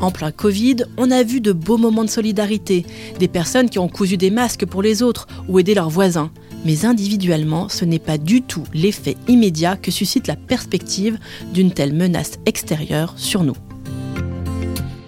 En 0.00 0.12
plein 0.12 0.30
Covid, 0.30 0.76
on 0.96 1.10
a 1.10 1.24
vu 1.24 1.40
de 1.40 1.50
beaux 1.50 1.76
moments 1.76 2.04
de 2.04 2.08
solidarité, 2.08 2.86
des 3.18 3.26
personnes 3.26 3.68
qui 3.68 3.80
ont 3.80 3.88
cousu 3.88 4.16
des 4.16 4.30
masques 4.30 4.64
pour 4.64 4.80
les 4.80 5.02
autres 5.02 5.26
ou 5.48 5.58
aidé 5.58 5.74
leurs 5.74 5.90
voisins. 5.90 6.30
Mais 6.64 6.84
individuellement, 6.84 7.68
ce 7.68 7.84
n'est 7.84 7.98
pas 7.98 8.16
du 8.16 8.42
tout 8.42 8.62
l'effet 8.74 9.16
immédiat 9.26 9.76
que 9.76 9.90
suscite 9.90 10.28
la 10.28 10.36
perspective 10.36 11.18
d'une 11.52 11.72
telle 11.72 11.94
menace 11.94 12.38
extérieure 12.46 13.14
sur 13.16 13.42
nous. 13.42 13.56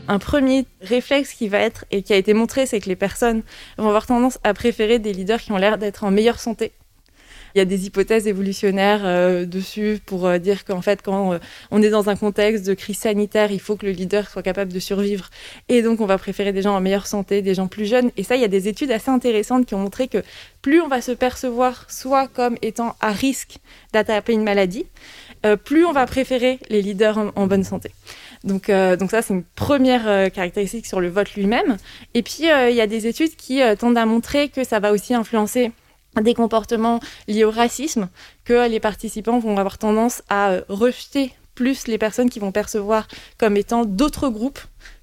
Un 0.08 0.18
premier 0.18 0.66
réflexe 0.80 1.34
qui 1.34 1.46
va 1.46 1.58
être 1.58 1.84
et 1.92 2.02
qui 2.02 2.12
a 2.12 2.16
été 2.16 2.34
montré, 2.34 2.66
c'est 2.66 2.80
que 2.80 2.88
les 2.88 2.96
personnes 2.96 3.42
vont 3.78 3.86
avoir 3.86 4.06
tendance 4.06 4.40
à 4.42 4.54
préférer 4.54 4.98
des 4.98 5.12
leaders 5.12 5.40
qui 5.40 5.52
ont 5.52 5.56
l'air 5.56 5.78
d'être 5.78 6.02
en 6.02 6.10
meilleure 6.10 6.40
santé 6.40 6.72
il 7.54 7.58
y 7.58 7.60
a 7.60 7.64
des 7.64 7.86
hypothèses 7.86 8.26
évolutionnaires 8.26 9.00
euh, 9.04 9.44
dessus 9.44 10.00
pour 10.04 10.26
euh, 10.26 10.38
dire 10.38 10.64
qu'en 10.64 10.82
fait, 10.82 11.02
quand 11.02 11.32
euh, 11.32 11.38
on 11.70 11.82
est 11.82 11.90
dans 11.90 12.08
un 12.08 12.16
contexte 12.16 12.66
de 12.66 12.74
crise 12.74 12.98
sanitaire, 12.98 13.50
il 13.50 13.60
faut 13.60 13.76
que 13.76 13.86
le 13.86 13.92
leader 13.92 14.28
soit 14.28 14.42
capable 14.42 14.72
de 14.72 14.78
survivre. 14.78 15.30
Et 15.68 15.82
donc, 15.82 16.00
on 16.00 16.06
va 16.06 16.18
préférer 16.18 16.52
des 16.52 16.62
gens 16.62 16.76
en 16.76 16.80
meilleure 16.80 17.06
santé, 17.06 17.42
des 17.42 17.54
gens 17.54 17.68
plus 17.68 17.86
jeunes. 17.86 18.10
Et 18.16 18.22
ça, 18.22 18.36
il 18.36 18.42
y 18.42 18.44
a 18.44 18.48
des 18.48 18.68
études 18.68 18.90
assez 18.90 19.10
intéressantes 19.10 19.66
qui 19.66 19.74
ont 19.74 19.80
montré 19.80 20.08
que 20.08 20.22
plus 20.62 20.80
on 20.80 20.88
va 20.88 21.00
se 21.00 21.12
percevoir 21.12 21.86
soit 21.88 22.28
comme 22.28 22.56
étant 22.62 22.94
à 23.00 23.12
risque 23.12 23.58
d'attraper 23.92 24.32
une 24.32 24.44
maladie, 24.44 24.86
plus 25.64 25.86
on 25.86 25.92
va 25.92 26.04
préférer 26.04 26.58
les 26.68 26.82
leaders 26.82 27.32
en 27.34 27.46
bonne 27.46 27.64
santé. 27.64 27.90
Donc, 28.44 28.70
donc 28.70 29.10
ça, 29.10 29.22
c'est 29.22 29.32
une 29.32 29.42
première 29.42 30.30
caractéristique 30.30 30.84
sur 30.84 31.00
le 31.00 31.08
vote 31.08 31.32
lui-même. 31.34 31.78
Et 32.12 32.22
puis, 32.22 32.40
il 32.42 32.74
y 32.74 32.80
a 32.80 32.86
des 32.86 33.06
études 33.06 33.34
qui 33.36 33.62
tendent 33.78 33.96
à 33.96 34.04
montrer 34.04 34.50
que 34.50 34.64
ça 34.64 34.80
va 34.80 34.92
aussi 34.92 35.14
influencer 35.14 35.72
des 36.20 36.34
comportements 36.34 37.00
liés 37.28 37.44
au 37.44 37.50
racisme, 37.50 38.08
que 38.44 38.68
les 38.68 38.80
participants 38.80 39.38
vont 39.38 39.56
avoir 39.56 39.78
tendance 39.78 40.22
à 40.28 40.56
rejeter 40.68 41.32
plus 41.54 41.86
les 41.88 41.98
personnes 41.98 42.30
qui 42.30 42.38
vont 42.38 42.52
percevoir 42.52 43.06
comme 43.38 43.56
étant 43.56 43.84
d'autres 43.84 44.28
groupes 44.28 44.60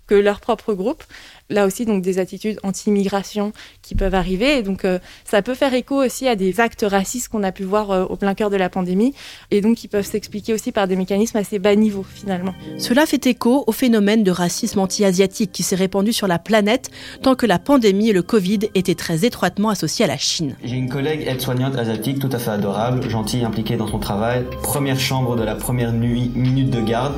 que 0.08 0.16
leur 0.16 0.40
propre 0.40 0.74
groupe 0.74 1.04
là 1.50 1.66
aussi 1.66 1.86
donc 1.86 2.02
des 2.02 2.20
attitudes 2.20 2.60
anti-immigration 2.64 3.52
qui 3.82 3.96
peuvent 3.96 4.16
arriver. 4.16 4.60
Et 4.60 4.64
donc 4.64 4.86
euh, 4.86 5.00
ça 5.26 5.42
peut 5.42 5.56
faire 5.56 5.74
écho 5.74 6.04
aussi 6.04 6.28
à 6.28 6.36
des 6.36 6.60
actes 6.60 6.86
racistes 6.88 7.30
qu'on 7.30 7.44
a 7.44 7.52
pu 7.52 7.64
voir 7.64 7.92
euh, 7.92 8.06
au 8.06 8.16
plein 8.16 8.34
cœur 8.34 8.50
de 8.50 8.58
la 8.58 8.70
pandémie 8.70 9.14
et 9.52 9.62
donc 9.62 9.78
qui 9.78 9.88
peuvent 9.88 10.06
s'expliquer 10.06 10.54
aussi 10.54 10.72
par 10.72 10.88
des 10.88 10.96
mécanismes 10.96 11.38
assez 11.38 11.60
bas 11.60 11.76
niveau 11.76 12.04
finalement. 12.04 12.54
Cela 12.78 13.06
fait 13.06 13.26
écho 13.28 13.64
au 13.68 13.72
phénomène 13.72 14.24
de 14.24 14.32
racisme 14.32 14.80
anti-asiatique 14.80 15.52
qui 15.52 15.64
s'est 15.64 15.76
répandu 15.76 16.14
sur 16.14 16.28
la 16.28 16.40
planète 16.40 16.90
tant 17.22 17.36
que 17.36 17.46
la 17.46 17.60
pandémie 17.60 18.10
et 18.10 18.14
le 18.14 18.24
Covid 18.24 18.60
étaient 18.76 18.96
très 18.96 19.26
étroitement 19.26 19.70
associés 19.70 20.06
à 20.06 20.08
la 20.08 20.18
Chine. 20.18 20.56
J'ai 20.64 20.76
une 20.76 20.90
collègue 20.90 21.26
aide-soignante 21.28 21.76
asiatique 21.76 22.20
tout 22.20 22.30
à 22.32 22.40
fait 22.40 22.52
adorable, 22.52 23.08
gentille, 23.10 23.44
impliquée 23.44 23.78
dans 23.78 23.88
son 23.88 24.00
travail, 24.00 24.46
première 24.64 25.00
chambre 25.00 25.36
de 25.36 25.44
la 25.44 25.56
première 25.56 25.94
nuit, 25.94 26.32
minute 26.36 26.70
de 26.70 26.82
garde 26.82 27.14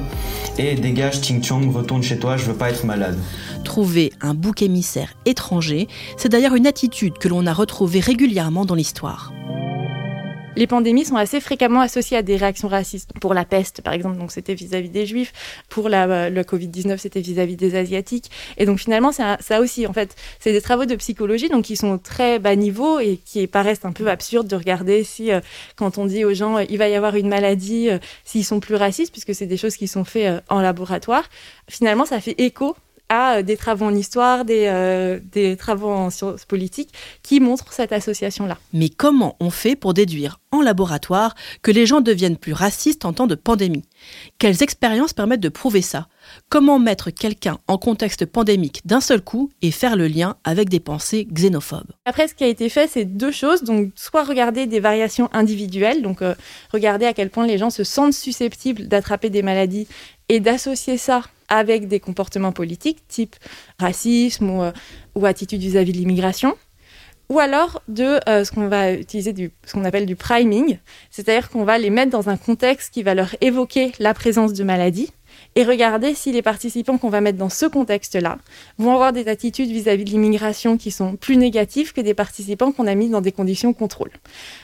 et 0.58 0.76
dégage 0.76 1.22
Ching 1.22 1.44
Chong, 1.44 1.74
retourne 1.74 2.04
chez 2.04 2.20
toi, 2.20 2.38
je 2.38 2.46
veux 2.46 2.54
pas 2.54 2.70
être 2.70 2.84
malade. 2.84 3.18
Trouver 3.64 4.12
un 4.22 4.34
bouc 4.34 4.62
émissaire 4.62 5.14
étranger, 5.26 5.88
c'est 6.18 6.30
d'ailleurs 6.30 6.56
une 6.56 6.68
attitude 6.68 7.18
que 7.18 7.28
l'on 7.28 7.46
a 7.46 7.54
retrouvée 7.54 8.00
régulièrement 8.00 8.66
dans 8.66 8.76
l'histoire. 8.76 9.32
Les 10.60 10.68
pandémies 10.68 11.06
sont 11.06 11.16
assez 11.16 11.40
fréquemment 11.40 11.80
associées 11.80 12.18
à 12.18 12.22
des 12.22 12.36
réactions 12.36 12.68
racistes. 12.68 13.14
Pour 13.22 13.34
la 13.34 13.46
peste, 13.46 13.82
par 13.82 13.94
exemple, 13.94 14.18
donc 14.18 14.32
c'était 14.32 14.56
vis-à-vis 14.56 14.90
des 14.90 15.06
juifs. 15.06 15.32
Pour 15.70 15.88
la, 15.88 16.30
le 16.30 16.42
Covid-19, 16.42 16.98
c'était 16.98 17.22
vis-à-vis 17.22 17.56
des 17.56 17.76
asiatiques. 17.78 18.30
Et 18.58 18.66
donc 18.66 18.80
finalement, 18.80 19.14
ça, 19.14 19.38
aussi, 19.62 19.88
en 19.88 19.94
fait, 19.94 20.18
c'est 20.40 20.52
des 20.52 20.62
travaux 20.62 20.84
de 20.84 20.96
psychologie 20.96 21.48
donc 21.48 21.64
qui 21.64 21.78
sont 21.78 21.98
très 21.98 22.40
bas 22.40 22.58
niveau 22.58 23.00
et 23.00 23.22
qui 23.24 23.48
paraissent 23.48 23.86
un 23.86 23.94
peu 23.94 24.10
absurdes 24.10 24.48
de 24.48 24.58
regarder 24.58 25.06
si, 25.06 25.32
euh, 25.32 25.40
quand 25.78 25.98
on 25.98 26.06
dit 26.06 26.26
aux 26.26 26.34
gens, 26.34 26.58
euh, 26.58 26.64
il 26.70 26.78
va 26.78 26.90
y 26.90 26.96
avoir 26.96 27.16
une 27.16 27.30
maladie, 27.30 27.90
euh, 27.90 28.00
s'ils 28.26 28.44
sont 28.44 28.60
plus 28.60 28.76
racistes, 28.76 29.14
puisque 29.14 29.34
c'est 29.34 29.46
des 29.46 29.56
choses 29.56 29.78
qui 29.78 29.88
sont 29.88 30.04
faites 30.04 30.44
en 30.50 30.60
laboratoire. 30.60 31.24
Finalement, 31.70 32.06
ça 32.06 32.20
fait 32.20 32.36
écho 32.38 32.76
à 33.10 33.38
euh, 33.38 33.42
des 33.42 33.58
travaux 33.58 33.86
en 33.86 33.96
histoire, 33.96 34.46
des, 34.46 34.66
euh, 34.68 35.20
des 35.32 35.58
travaux 35.58 35.90
en 35.90 36.10
sciences 36.10 36.46
politiques 36.46 36.94
qui 37.24 37.40
montrent 37.40 37.74
cette 37.74 37.92
association-là. 37.92 38.58
Mais 38.74 38.90
comment 38.90 39.36
on 39.40 39.50
fait 39.50 39.76
pour 39.76 39.94
déduire 39.94 40.40
en 40.52 40.62
laboratoire 40.62 41.36
que 41.62 41.72
les 41.72 41.86
gens 41.86 42.02
deviennent 42.02 42.38
plus 42.38 42.54
racistes 42.54 43.06
en 43.06 43.14
temps 43.14 43.28
de 43.28 43.36
pandémie? 43.36 43.84
Quelles 44.38 44.64
expériences 44.64 45.14
permettent 45.14 45.42
de 45.42 45.50
prouver 45.50 45.82
ça? 45.82 46.08
Comment 46.50 46.80
mettre 46.80 47.10
quelqu'un 47.10 47.58
en 47.68 47.78
contexte 47.78 48.26
pandémique 48.26 48.82
d'un 48.86 49.02
seul 49.02 49.22
coup 49.22 49.50
et 49.62 49.72
faire 49.72 49.96
le 49.96 50.08
lien 50.08 50.38
avec 50.44 50.70
des 50.70 50.80
pensées 50.80 51.28
xénophobes? 51.32 51.92
Après, 52.06 52.28
ce 52.28 52.36
qui 52.36 52.44
a 52.44 52.48
été 52.48 52.70
fait, 52.70 52.88
c'est 52.88 53.06
deux 53.06 53.32
choses. 53.32 53.64
Donc, 53.64 53.92
soit 53.96 54.24
regarder 54.24 54.68
des 54.68 54.80
variations 54.80 55.30
individuelles, 55.34 56.02
donc 56.02 56.22
euh, 56.22 56.36
regarder 56.72 57.06
à 57.06 57.14
quel 57.14 57.30
point 57.30 57.48
les 57.48 57.58
gens 57.58 57.70
se 57.70 57.84
sentent 57.84 58.14
susceptibles 58.14 58.88
d'attraper 58.88 59.30
des 59.30 59.42
maladies 59.42 59.88
et 60.28 60.40
d'associer 60.40 60.98
ça 60.98 61.24
avec 61.50 61.88
des 61.88 62.00
comportements 62.00 62.52
politiques 62.52 63.08
type 63.08 63.36
racisme 63.80 64.50
ou, 64.50 64.64
euh, 64.64 64.72
ou 65.16 65.26
attitude 65.26 65.62
vis-à-vis 65.62 65.92
de 65.92 65.98
l'immigration 65.98 66.56
ou 67.30 67.38
alors 67.38 67.82
de 67.88 68.20
euh, 68.28 68.44
ce 68.44 68.52
qu'on 68.52 68.68
va 68.68 68.94
utiliser 68.94 69.34
du, 69.34 69.52
ce 69.64 69.74
qu'on 69.74 69.86
appelle 69.86 70.08
du 70.08 70.16
priming, 70.16 70.80
c'est-à-dire 71.12 71.50
qu'on 71.50 71.64
va 71.64 71.78
les 71.78 71.92
mettre 71.92 72.12
dans 72.12 72.28
un 72.28 72.38
contexte 72.38 72.92
qui 72.92 73.04
va 73.04 73.14
leur 73.14 73.36
évoquer 73.42 73.92
la 74.00 74.16
présence 74.16 74.54
de 74.54 74.64
maladies 74.64 75.12
et 75.56 75.64
regarder 75.64 76.16
si 76.16 76.32
les 76.32 76.42
participants 76.42 76.98
qu'on 76.98 77.10
va 77.10 77.22
mettre 77.22 77.38
dans 77.38 77.50
ce 77.50 77.68
contexte-là 77.68 78.40
vont 78.80 78.94
avoir 78.94 79.14
des 79.14 79.28
attitudes 79.28 79.70
vis-à-vis 79.70 80.06
de 80.06 80.10
l'immigration 80.10 80.78
qui 80.78 80.90
sont 80.90 81.18
plus 81.18 81.38
négatives 81.38 81.94
que 81.94 82.02
des 82.02 82.16
participants 82.16 82.72
qu'on 82.72 82.88
a 82.88 82.96
mis 82.96 83.10
dans 83.10 83.22
des 83.22 83.32
conditions 83.32 83.74
contrôle. 83.74 84.12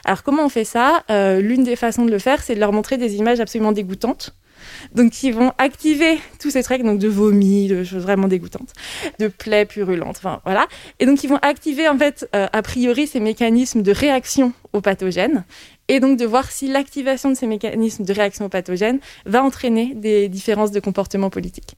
Alors 0.04 0.24
comment 0.24 0.46
on 0.46 0.50
fait 0.50 0.66
ça? 0.66 1.04
Euh, 1.12 1.42
L'une 1.42 1.64
des 1.64 1.76
façons 1.76 2.06
de 2.06 2.12
le 2.12 2.20
faire, 2.20 2.42
c'est 2.42 2.56
de 2.56 2.60
leur 2.60 2.74
montrer 2.74 2.98
des 2.98 3.16
images 3.16 3.40
absolument 3.40 3.74
dégoûtantes 3.74 4.36
donc 4.94 5.12
qui 5.12 5.32
vont 5.32 5.52
activer 5.58 6.20
tous 6.40 6.52
ces 6.52 6.64
traits 6.64 6.84
donc 6.84 7.00
de 7.00 7.08
vomi, 7.08 7.68
de 7.68 7.84
choses 7.84 8.04
vraiment 8.04 8.28
dégoûtantes, 8.28 8.74
de 9.20 9.28
plaies 9.28 9.66
purulentes, 9.66 10.18
enfin 10.18 10.42
voilà. 10.46 10.68
Et 11.00 11.06
donc 11.06 11.24
ils 11.24 11.30
vont 11.30 11.40
activer 11.42 11.88
en 11.88 11.98
fait 11.98 12.30
euh, 12.36 12.48
a 12.52 12.62
priori 12.62 13.08
ces 13.08 13.20
mécanismes 13.20 13.82
de 13.82 13.92
réaction 13.92 14.54
aux 14.74 14.82
pathogènes 14.82 15.46
et 15.88 16.00
donc 16.00 16.18
de 16.18 16.26
voir 16.26 16.52
si 16.52 16.68
l'activation 16.68 17.30
de 17.30 17.36
ces 17.36 17.48
mécanismes 17.48 18.04
de 18.04 18.14
réaction 18.14 18.46
aux 18.46 18.50
pathogènes 18.50 19.00
va 19.26 19.44
entraîner 19.44 19.94
des 19.96 20.30
différences 20.30 20.72
de 20.72 20.80
comportement 20.80 21.30
politique. 21.30 21.76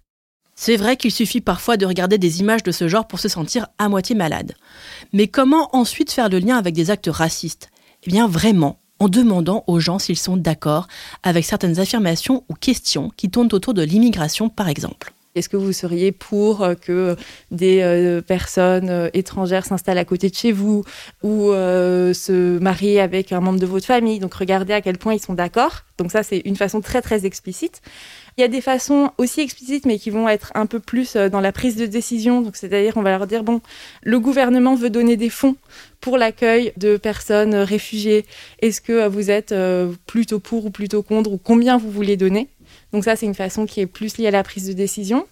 C'est 0.59 0.75
vrai 0.75 0.97
qu'il 0.97 1.11
suffit 1.11 1.39
parfois 1.39 1.77
de 1.77 1.85
regarder 1.85 2.17
des 2.17 2.39
images 2.39 2.63
de 2.63 2.71
ce 2.71 2.87
genre 2.87 3.07
pour 3.07 3.19
se 3.19 3.29
sentir 3.29 3.67
à 3.77 3.89
moitié 3.89 4.15
malade. 4.15 4.55
Mais 5.13 5.27
comment 5.27 5.69
ensuite 5.75 6.11
faire 6.11 6.29
le 6.29 6.39
lien 6.39 6.57
avec 6.57 6.73
des 6.73 6.89
actes 6.89 7.09
racistes? 7.11 7.69
Eh 8.03 8.09
bien 8.09 8.27
vraiment, 8.27 8.79
en 8.99 9.09
demandant 9.09 9.63
aux 9.67 9.79
gens 9.79 9.99
s'ils 9.99 10.17
sont 10.17 10.37
d'accord 10.37 10.87
avec 11.23 11.45
certaines 11.45 11.79
affirmations 11.79 12.43
ou 12.49 12.53
questions 12.53 13.11
qui 13.15 13.29
tournent 13.29 13.49
autour 13.51 13.73
de 13.73 13.83
l'immigration, 13.83 14.49
par 14.49 14.67
exemple. 14.69 15.13
Est-ce 15.37 15.49
que 15.49 15.57
vous 15.57 15.71
seriez 15.71 16.11
pour 16.11 16.63
euh, 16.63 16.73
que 16.73 17.15
des 17.51 17.81
euh, 17.81 18.21
personnes 18.21 18.89
euh, 18.89 19.09
étrangères 19.13 19.65
s'installent 19.65 19.97
à 19.97 20.05
côté 20.05 20.29
de 20.29 20.35
chez 20.35 20.51
vous 20.51 20.83
ou 21.23 21.51
se 21.51 22.57
marient 22.59 22.99
avec 22.99 23.31
un 23.31 23.39
membre 23.39 23.59
de 23.59 23.65
votre 23.65 23.85
famille? 23.85 24.19
Donc 24.19 24.33
regardez 24.33 24.73
à 24.73 24.81
quel 24.81 24.97
point 24.97 25.13
ils 25.13 25.21
sont 25.21 25.33
d'accord. 25.33 25.83
Donc 25.97 26.11
ça, 26.11 26.23
c'est 26.23 26.39
une 26.39 26.55
façon 26.55 26.81
très 26.81 27.01
très 27.01 27.25
explicite. 27.25 27.81
Il 28.37 28.41
y 28.41 28.43
a 28.43 28.49
des 28.49 28.61
façons 28.61 29.09
aussi 29.17 29.41
explicites, 29.41 29.87
mais 29.87 29.97
qui 29.97 30.11
vont 30.11 30.29
être 30.29 30.51
un 30.53 30.67
peu 30.67 30.79
plus 30.79 31.15
dans 31.15 31.41
la 31.41 31.51
prise 31.51 31.75
de 31.75 31.87
décision. 31.87 32.41
Donc 32.41 32.55
c'est-à-dire, 32.55 32.95
on 32.95 33.01
va 33.01 33.09
leur 33.09 33.25
dire 33.25 33.43
bon, 33.43 33.61
le 34.03 34.19
gouvernement 34.19 34.75
veut 34.75 34.91
donner 34.91 35.17
des 35.17 35.31
fonds 35.31 35.55
pour 36.01 36.19
l'accueil 36.19 36.71
de 36.77 36.97
personnes 36.97 37.55
réfugiées. 37.55 38.27
Est-ce 38.61 38.79
que 38.79 39.07
vous 39.07 39.31
êtes 39.31 39.55
plutôt 40.05 40.39
pour 40.39 40.67
ou 40.67 40.69
plutôt 40.69 41.01
contre 41.01 41.31
ou 41.31 41.39
combien 41.43 41.77
vous 41.77 41.89
voulez 41.89 42.15
donner? 42.15 42.47
Donc 42.93 43.03
ça, 43.03 43.15
c'est 43.15 43.25
une 43.25 43.35
façon 43.35 43.65
qui 43.65 43.81
est 43.81 43.85
plus 43.85 44.17
liée 44.17 44.27
à 44.27 44.31
la 44.31 44.43
prise 44.43 44.67
de 44.67 44.73
décision. 44.73 45.27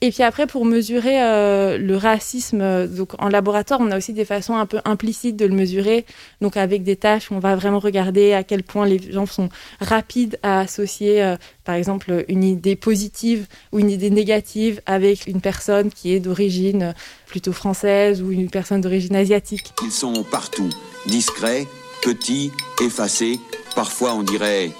Et 0.00 0.12
puis 0.12 0.22
après, 0.22 0.46
pour 0.46 0.64
mesurer 0.64 1.22
euh, 1.22 1.76
le 1.76 1.96
racisme, 1.96 2.60
euh, 2.60 2.86
donc 2.86 3.20
en 3.20 3.28
laboratoire, 3.28 3.80
on 3.80 3.90
a 3.90 3.96
aussi 3.96 4.12
des 4.12 4.24
façons 4.24 4.54
un 4.54 4.66
peu 4.66 4.78
implicites 4.84 5.36
de 5.36 5.44
le 5.44 5.54
mesurer. 5.54 6.06
Donc 6.40 6.56
avec 6.56 6.84
des 6.84 6.96
tâches 6.96 7.32
on 7.32 7.40
va 7.40 7.56
vraiment 7.56 7.80
regarder 7.80 8.32
à 8.32 8.44
quel 8.44 8.62
point 8.62 8.86
les 8.86 9.00
gens 9.10 9.26
sont 9.26 9.48
rapides 9.80 10.38
à 10.42 10.60
associer, 10.60 11.22
euh, 11.22 11.36
par 11.64 11.74
exemple, 11.74 12.24
une 12.28 12.44
idée 12.44 12.76
positive 12.76 13.46
ou 13.72 13.80
une 13.80 13.90
idée 13.90 14.10
négative 14.10 14.80
avec 14.86 15.26
une 15.26 15.40
personne 15.40 15.90
qui 15.90 16.14
est 16.14 16.20
d'origine 16.20 16.94
plutôt 17.26 17.52
française 17.52 18.22
ou 18.22 18.30
une 18.30 18.50
personne 18.50 18.80
d'origine 18.80 19.16
asiatique. 19.16 19.72
Ils 19.82 19.90
sont 19.90 20.24
partout, 20.24 20.70
discrets, 21.06 21.66
petits, 22.02 22.52
effacés, 22.80 23.40
parfois 23.74 24.14
on 24.14 24.22
dirait 24.22 24.70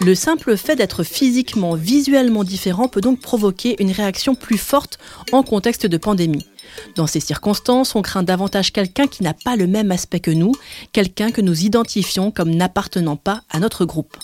le 0.00 0.14
simple 0.14 0.56
fait 0.56 0.76
d'être 0.76 1.02
physiquement, 1.02 1.74
visuellement 1.74 2.44
différent 2.44 2.88
peut 2.88 3.00
donc 3.00 3.20
provoquer 3.20 3.82
une 3.82 3.90
réaction 3.90 4.34
plus 4.34 4.58
forte 4.58 4.98
en 5.32 5.42
contexte 5.42 5.86
de 5.86 5.96
pandémie. 5.96 6.46
Dans 6.96 7.06
ces 7.06 7.20
circonstances, 7.20 7.94
on 7.94 8.02
craint 8.02 8.22
davantage 8.22 8.72
quelqu'un 8.72 9.06
qui 9.06 9.22
n'a 9.22 9.34
pas 9.34 9.56
le 9.56 9.66
même 9.66 9.90
aspect 9.90 10.20
que 10.20 10.30
nous, 10.30 10.52
quelqu'un 10.92 11.30
que 11.30 11.40
nous 11.40 11.64
identifions 11.64 12.30
comme 12.30 12.54
n'appartenant 12.54 13.16
pas 13.16 13.42
à 13.50 13.60
notre 13.60 13.84
groupe. 13.84 14.16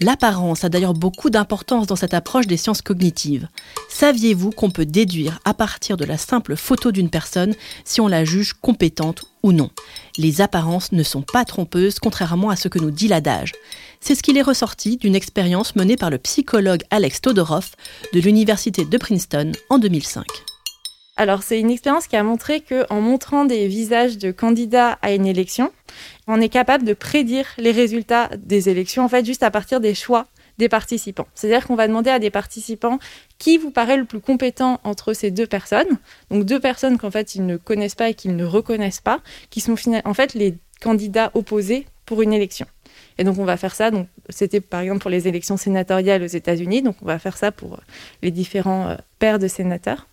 L'apparence 0.00 0.64
a 0.64 0.68
d'ailleurs 0.68 0.94
beaucoup 0.94 1.30
d'importance 1.30 1.86
dans 1.86 1.96
cette 1.96 2.14
approche 2.14 2.46
des 2.46 2.56
sciences 2.56 2.82
cognitives. 2.82 3.48
Saviez-vous 3.88 4.50
qu'on 4.50 4.70
peut 4.70 4.86
déduire 4.86 5.40
à 5.44 5.54
partir 5.54 5.96
de 5.96 6.04
la 6.04 6.18
simple 6.18 6.56
photo 6.56 6.92
d'une 6.92 7.10
personne 7.10 7.54
si 7.84 8.00
on 8.00 8.08
la 8.08 8.24
juge 8.24 8.54
compétente 8.54 9.24
ou 9.42 9.52
non? 9.52 9.70
Les 10.16 10.40
apparences 10.40 10.92
ne 10.92 11.02
sont 11.02 11.22
pas 11.22 11.44
trompeuses 11.44 11.98
contrairement 11.98 12.50
à 12.50 12.56
ce 12.56 12.68
que 12.68 12.78
nous 12.78 12.90
dit 12.90 13.08
l'adage. 13.08 13.52
C'est 14.00 14.14
ce 14.14 14.22
qu'il 14.22 14.36
est 14.36 14.42
ressorti 14.42 14.96
d'une 14.96 15.14
expérience 15.14 15.76
menée 15.76 15.96
par 15.96 16.10
le 16.10 16.18
psychologue 16.18 16.82
Alex 16.90 17.20
Todorov 17.20 17.70
de 18.12 18.20
l'université 18.20 18.84
de 18.84 18.98
Princeton 18.98 19.52
en 19.70 19.78
2005. 19.78 20.24
Alors, 21.18 21.42
c'est 21.42 21.58
une 21.58 21.72
expérience 21.72 22.06
qui 22.06 22.14
a 22.14 22.22
montré 22.22 22.60
qu'en 22.60 23.00
montrant 23.00 23.44
des 23.44 23.66
visages 23.66 24.18
de 24.18 24.30
candidats 24.30 25.00
à 25.02 25.12
une 25.12 25.26
élection, 25.26 25.72
on 26.28 26.40
est 26.40 26.48
capable 26.48 26.84
de 26.84 26.94
prédire 26.94 27.44
les 27.58 27.72
résultats 27.72 28.30
des 28.36 28.68
élections, 28.68 29.04
en 29.04 29.08
fait, 29.08 29.26
juste 29.26 29.42
à 29.42 29.50
partir 29.50 29.80
des 29.80 29.96
choix 29.96 30.28
des 30.58 30.68
participants. 30.68 31.26
C'est-à-dire 31.34 31.66
qu'on 31.66 31.74
va 31.74 31.88
demander 31.88 32.10
à 32.10 32.20
des 32.20 32.30
participants 32.30 33.00
qui 33.38 33.58
vous 33.58 33.72
paraît 33.72 33.96
le 33.96 34.04
plus 34.04 34.20
compétent 34.20 34.80
entre 34.84 35.12
ces 35.12 35.32
deux 35.32 35.46
personnes. 35.46 35.98
Donc 36.30 36.44
deux 36.44 36.60
personnes 36.60 36.98
qu'en 36.98 37.12
fait 37.12 37.36
ils 37.36 37.46
ne 37.46 37.56
connaissent 37.56 37.94
pas 37.94 38.10
et 38.10 38.14
qu'ils 38.14 38.34
ne 38.34 38.44
reconnaissent 38.44 39.00
pas, 39.00 39.20
qui 39.50 39.60
sont 39.60 39.76
en 40.04 40.14
fait 40.14 40.34
les 40.34 40.56
candidats 40.80 41.30
opposés 41.34 41.86
pour 42.06 42.22
une 42.22 42.32
élection. 42.32 42.66
Et 43.18 43.24
donc 43.24 43.38
on 43.38 43.44
va 43.44 43.56
faire 43.56 43.74
ça. 43.74 43.92
Donc 43.92 44.08
c'était 44.30 44.60
par 44.60 44.80
exemple 44.80 45.00
pour 45.00 45.10
les 45.10 45.28
élections 45.28 45.56
sénatoriales 45.56 46.24
aux 46.24 46.26
États-Unis. 46.26 46.82
Donc 46.82 46.96
on 47.02 47.06
va 47.06 47.20
faire 47.20 47.36
ça 47.36 47.52
pour 47.52 47.78
les 48.22 48.32
différents 48.32 48.88
euh, 48.88 48.96
pairs 49.20 49.38
de 49.38 49.46
sénateurs. 49.46 50.08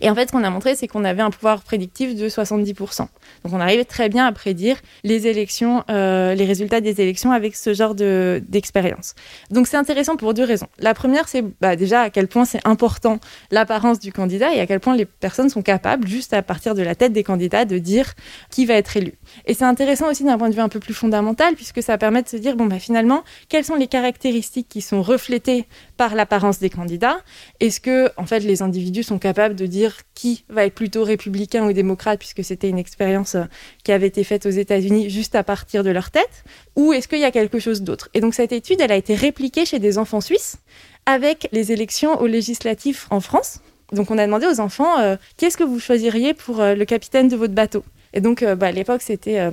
Et 0.00 0.10
en 0.10 0.14
fait, 0.14 0.28
ce 0.28 0.32
qu'on 0.32 0.44
a 0.44 0.50
montré, 0.50 0.74
c'est 0.74 0.88
qu'on 0.88 1.04
avait 1.04 1.22
un 1.22 1.30
pouvoir 1.30 1.62
prédictif 1.62 2.14
de 2.14 2.28
70%. 2.28 2.98
Donc 2.98 3.08
on 3.52 3.60
arrivait 3.60 3.84
très 3.84 4.08
bien 4.08 4.26
à 4.26 4.32
prédire 4.32 4.76
les 5.04 5.26
élections, 5.26 5.84
euh, 5.90 6.34
les 6.34 6.44
résultats 6.44 6.80
des 6.80 7.00
élections 7.00 7.32
avec 7.32 7.56
ce 7.56 7.74
genre 7.74 7.94
de, 7.94 8.42
d'expérience. 8.48 9.14
Donc 9.50 9.66
c'est 9.66 9.76
intéressant 9.76 10.16
pour 10.16 10.34
deux 10.34 10.44
raisons. 10.44 10.68
La 10.78 10.94
première, 10.94 11.28
c'est 11.28 11.44
bah, 11.60 11.76
déjà 11.76 12.02
à 12.02 12.10
quel 12.10 12.28
point 12.28 12.44
c'est 12.44 12.66
important 12.66 13.18
l'apparence 13.50 13.98
du 13.98 14.12
candidat 14.12 14.54
et 14.54 14.60
à 14.60 14.66
quel 14.66 14.80
point 14.80 14.96
les 14.96 15.04
personnes 15.04 15.48
sont 15.48 15.62
capables, 15.62 16.06
juste 16.06 16.32
à 16.32 16.42
partir 16.42 16.74
de 16.74 16.82
la 16.82 16.94
tête 16.94 17.12
des 17.12 17.22
candidats, 17.22 17.64
de 17.64 17.78
dire 17.78 18.14
qui 18.50 18.66
va 18.66 18.74
être 18.74 18.96
élu. 18.96 19.14
Et 19.46 19.54
c'est 19.54 19.64
intéressant 19.64 20.10
aussi 20.10 20.24
d'un 20.24 20.38
point 20.38 20.48
de 20.48 20.54
vue 20.54 20.60
un 20.60 20.68
peu 20.68 20.80
plus 20.80 20.94
fondamental, 20.94 21.54
puisque 21.54 21.82
ça 21.82 21.98
permet 21.98 22.22
de 22.22 22.28
se 22.28 22.36
dire, 22.36 22.56
bon, 22.56 22.66
bah, 22.66 22.78
finalement, 22.78 23.22
quelles 23.48 23.64
sont 23.64 23.74
les 23.74 23.86
caractéristiques 23.86 24.68
qui 24.68 24.80
sont 24.80 25.02
reflétées 25.02 25.66
par 25.96 26.14
l'apparence 26.14 26.58
des 26.58 26.70
candidats? 26.70 27.18
Est-ce 27.60 27.80
que, 27.80 28.10
en 28.16 28.26
fait, 28.26 28.40
les 28.40 28.62
individus 28.62 29.02
sont 29.02 29.18
capables 29.18 29.54
de 29.54 29.65
dire 29.66 29.98
qui 30.14 30.44
va 30.48 30.64
être 30.64 30.74
plutôt 30.74 31.04
républicain 31.04 31.66
ou 31.66 31.72
démocrate, 31.72 32.18
puisque 32.18 32.44
c'était 32.44 32.68
une 32.68 32.78
expérience 32.78 33.34
euh, 33.34 33.44
qui 33.84 33.92
avait 33.92 34.06
été 34.06 34.24
faite 34.24 34.46
aux 34.46 34.50
États-Unis 34.50 35.10
juste 35.10 35.34
à 35.34 35.42
partir 35.42 35.84
de 35.84 35.90
leur 35.90 36.10
tête 36.10 36.44
Ou 36.76 36.92
est-ce 36.92 37.08
qu'il 37.08 37.18
y 37.18 37.24
a 37.24 37.30
quelque 37.30 37.58
chose 37.58 37.82
d'autre? 37.82 38.08
Et 38.14 38.20
donc 38.20 38.34
cette 38.34 38.52
étude, 38.52 38.80
elle 38.80 38.92
a 38.92 38.96
été 38.96 39.14
répliquée 39.14 39.66
chez 39.66 39.78
des 39.78 39.98
enfants 39.98 40.20
suisses 40.20 40.58
avec 41.06 41.48
les 41.52 41.72
élections 41.72 42.20
aux 42.20 42.26
législatives 42.26 43.06
en 43.10 43.20
France. 43.20 43.60
Donc 43.92 44.10
on 44.10 44.18
a 44.18 44.26
demandé 44.26 44.46
aux 44.46 44.60
enfants, 44.60 44.98
euh, 44.98 45.16
qu'est-ce 45.36 45.56
que 45.56 45.64
vous 45.64 45.78
choisiriez 45.78 46.34
pour 46.34 46.60
euh, 46.60 46.74
le 46.74 46.84
capitaine 46.84 47.28
de 47.28 47.36
votre 47.36 47.54
bateau? 47.54 47.84
Et 48.12 48.20
donc 48.20 48.42
bah, 48.42 48.68
à 48.68 48.72
l'époque, 48.72 49.02
c'était... 49.02 49.50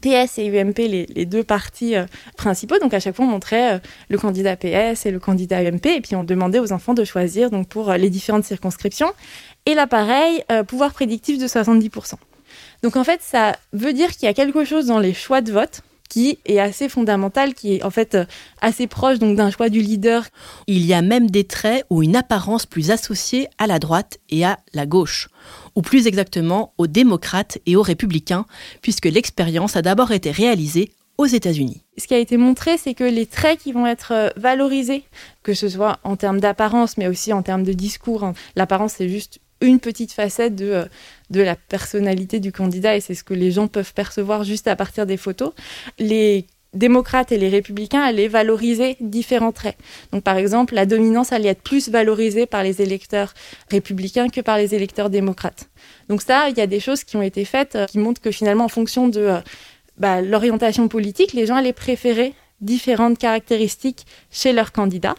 PS 0.00 0.38
et 0.38 0.48
UMP, 0.48 0.78
les, 0.78 1.26
deux 1.26 1.44
partis 1.44 1.94
principaux. 2.36 2.78
Donc 2.78 2.94
à 2.94 3.00
chaque 3.00 3.14
fois, 3.14 3.24
on 3.24 3.28
montrait 3.28 3.80
le 4.08 4.18
candidat 4.18 4.56
PS 4.56 5.06
et 5.06 5.10
le 5.10 5.18
candidat 5.18 5.62
UMP, 5.62 5.86
et 5.86 6.00
puis 6.00 6.16
on 6.16 6.24
demandait 6.24 6.58
aux 6.58 6.72
enfants 6.72 6.94
de 6.94 7.04
choisir 7.04 7.50
donc 7.50 7.68
pour 7.68 7.92
les 7.92 8.10
différentes 8.10 8.44
circonscriptions. 8.44 9.12
Et 9.64 9.74
là, 9.74 9.86
pareil, 9.86 10.44
pouvoir 10.66 10.92
prédictif 10.92 11.38
de 11.38 11.46
70%. 11.46 12.14
Donc 12.82 12.96
en 12.96 13.04
fait, 13.04 13.20
ça 13.22 13.56
veut 13.72 13.92
dire 13.92 14.10
qu'il 14.10 14.24
y 14.24 14.28
a 14.28 14.34
quelque 14.34 14.64
chose 14.64 14.86
dans 14.86 14.98
les 14.98 15.14
choix 15.14 15.40
de 15.40 15.52
vote 15.52 15.82
qui 16.08 16.38
est 16.44 16.58
assez 16.58 16.88
fondamental, 16.88 17.54
qui 17.54 17.74
est 17.74 17.82
en 17.82 17.90
fait 17.90 18.14
euh, 18.14 18.24
assez 18.60 18.86
proche 18.86 19.18
donc 19.18 19.36
d'un 19.36 19.50
choix 19.50 19.68
du 19.68 19.80
leader. 19.80 20.24
Il 20.66 20.84
y 20.84 20.94
a 20.94 21.02
même 21.02 21.30
des 21.30 21.44
traits 21.44 21.84
ou 21.90 22.02
une 22.02 22.16
apparence 22.16 22.66
plus 22.66 22.90
associée 22.90 23.48
à 23.58 23.66
la 23.66 23.78
droite 23.78 24.18
et 24.30 24.44
à 24.44 24.58
la 24.74 24.86
gauche, 24.86 25.28
ou 25.74 25.82
plus 25.82 26.06
exactement 26.06 26.72
aux 26.78 26.86
démocrates 26.86 27.58
et 27.66 27.76
aux 27.76 27.82
républicains, 27.82 28.46
puisque 28.82 29.06
l'expérience 29.06 29.76
a 29.76 29.82
d'abord 29.82 30.12
été 30.12 30.30
réalisée 30.30 30.90
aux 31.18 31.26
États-Unis. 31.26 31.82
Ce 31.96 32.06
qui 32.06 32.14
a 32.14 32.18
été 32.18 32.36
montré, 32.36 32.76
c'est 32.76 32.94
que 32.94 33.04
les 33.04 33.26
traits 33.26 33.58
qui 33.58 33.72
vont 33.72 33.86
être 33.86 34.12
euh, 34.12 34.28
valorisés, 34.36 35.04
que 35.42 35.54
ce 35.54 35.68
soit 35.68 35.98
en 36.04 36.16
termes 36.16 36.40
d'apparence, 36.40 36.98
mais 36.98 37.08
aussi 37.08 37.32
en 37.32 37.42
termes 37.42 37.62
de 37.62 37.72
discours, 37.72 38.24
hein, 38.24 38.34
l'apparence 38.54 38.94
c'est 38.94 39.08
juste 39.08 39.40
une 39.60 39.80
petite 39.80 40.12
facette 40.12 40.54
de, 40.54 40.70
euh, 40.70 40.84
de 41.30 41.40
la 41.40 41.56
personnalité 41.56 42.40
du 42.40 42.52
candidat 42.52 42.96
et 42.96 43.00
c'est 43.00 43.14
ce 43.14 43.24
que 43.24 43.34
les 43.34 43.50
gens 43.50 43.68
peuvent 43.68 43.94
percevoir 43.94 44.44
juste 44.44 44.68
à 44.68 44.76
partir 44.76 45.06
des 45.06 45.16
photos. 45.16 45.52
Les 45.98 46.46
démocrates 46.76 47.32
et 47.32 47.38
les 47.38 47.48
républicains 47.48 48.02
allaient 48.02 48.28
valoriser 48.28 48.96
différents 49.00 49.52
traits. 49.52 49.76
Donc 50.12 50.22
par 50.22 50.36
exemple, 50.36 50.74
la 50.74 50.86
dominance 50.86 51.32
allait 51.32 51.48
être 51.48 51.62
plus 51.62 51.88
valorisée 51.88 52.46
par 52.46 52.62
les 52.62 52.82
électeurs 52.82 53.34
républicains 53.70 54.28
que 54.28 54.40
par 54.40 54.58
les 54.58 54.74
électeurs 54.74 55.10
démocrates. 55.10 55.68
Donc 56.08 56.22
ça, 56.22 56.48
il 56.50 56.56
y 56.56 56.60
a 56.60 56.66
des 56.66 56.80
choses 56.80 57.04
qui 57.04 57.16
ont 57.16 57.22
été 57.22 57.44
faites 57.44 57.76
euh, 57.76 57.86
qui 57.86 57.98
montrent 57.98 58.20
que 58.20 58.30
finalement, 58.30 58.64
en 58.64 58.68
fonction 58.68 59.08
de 59.08 59.20
euh, 59.20 59.40
bah, 59.98 60.20
l'orientation 60.20 60.88
politique, 60.88 61.32
les 61.32 61.46
gens 61.46 61.56
allaient 61.56 61.72
préférer 61.72 62.34
différentes 62.60 63.18
caractéristiques 63.18 64.06
chez 64.30 64.52
leurs 64.52 64.72
candidats. 64.72 65.14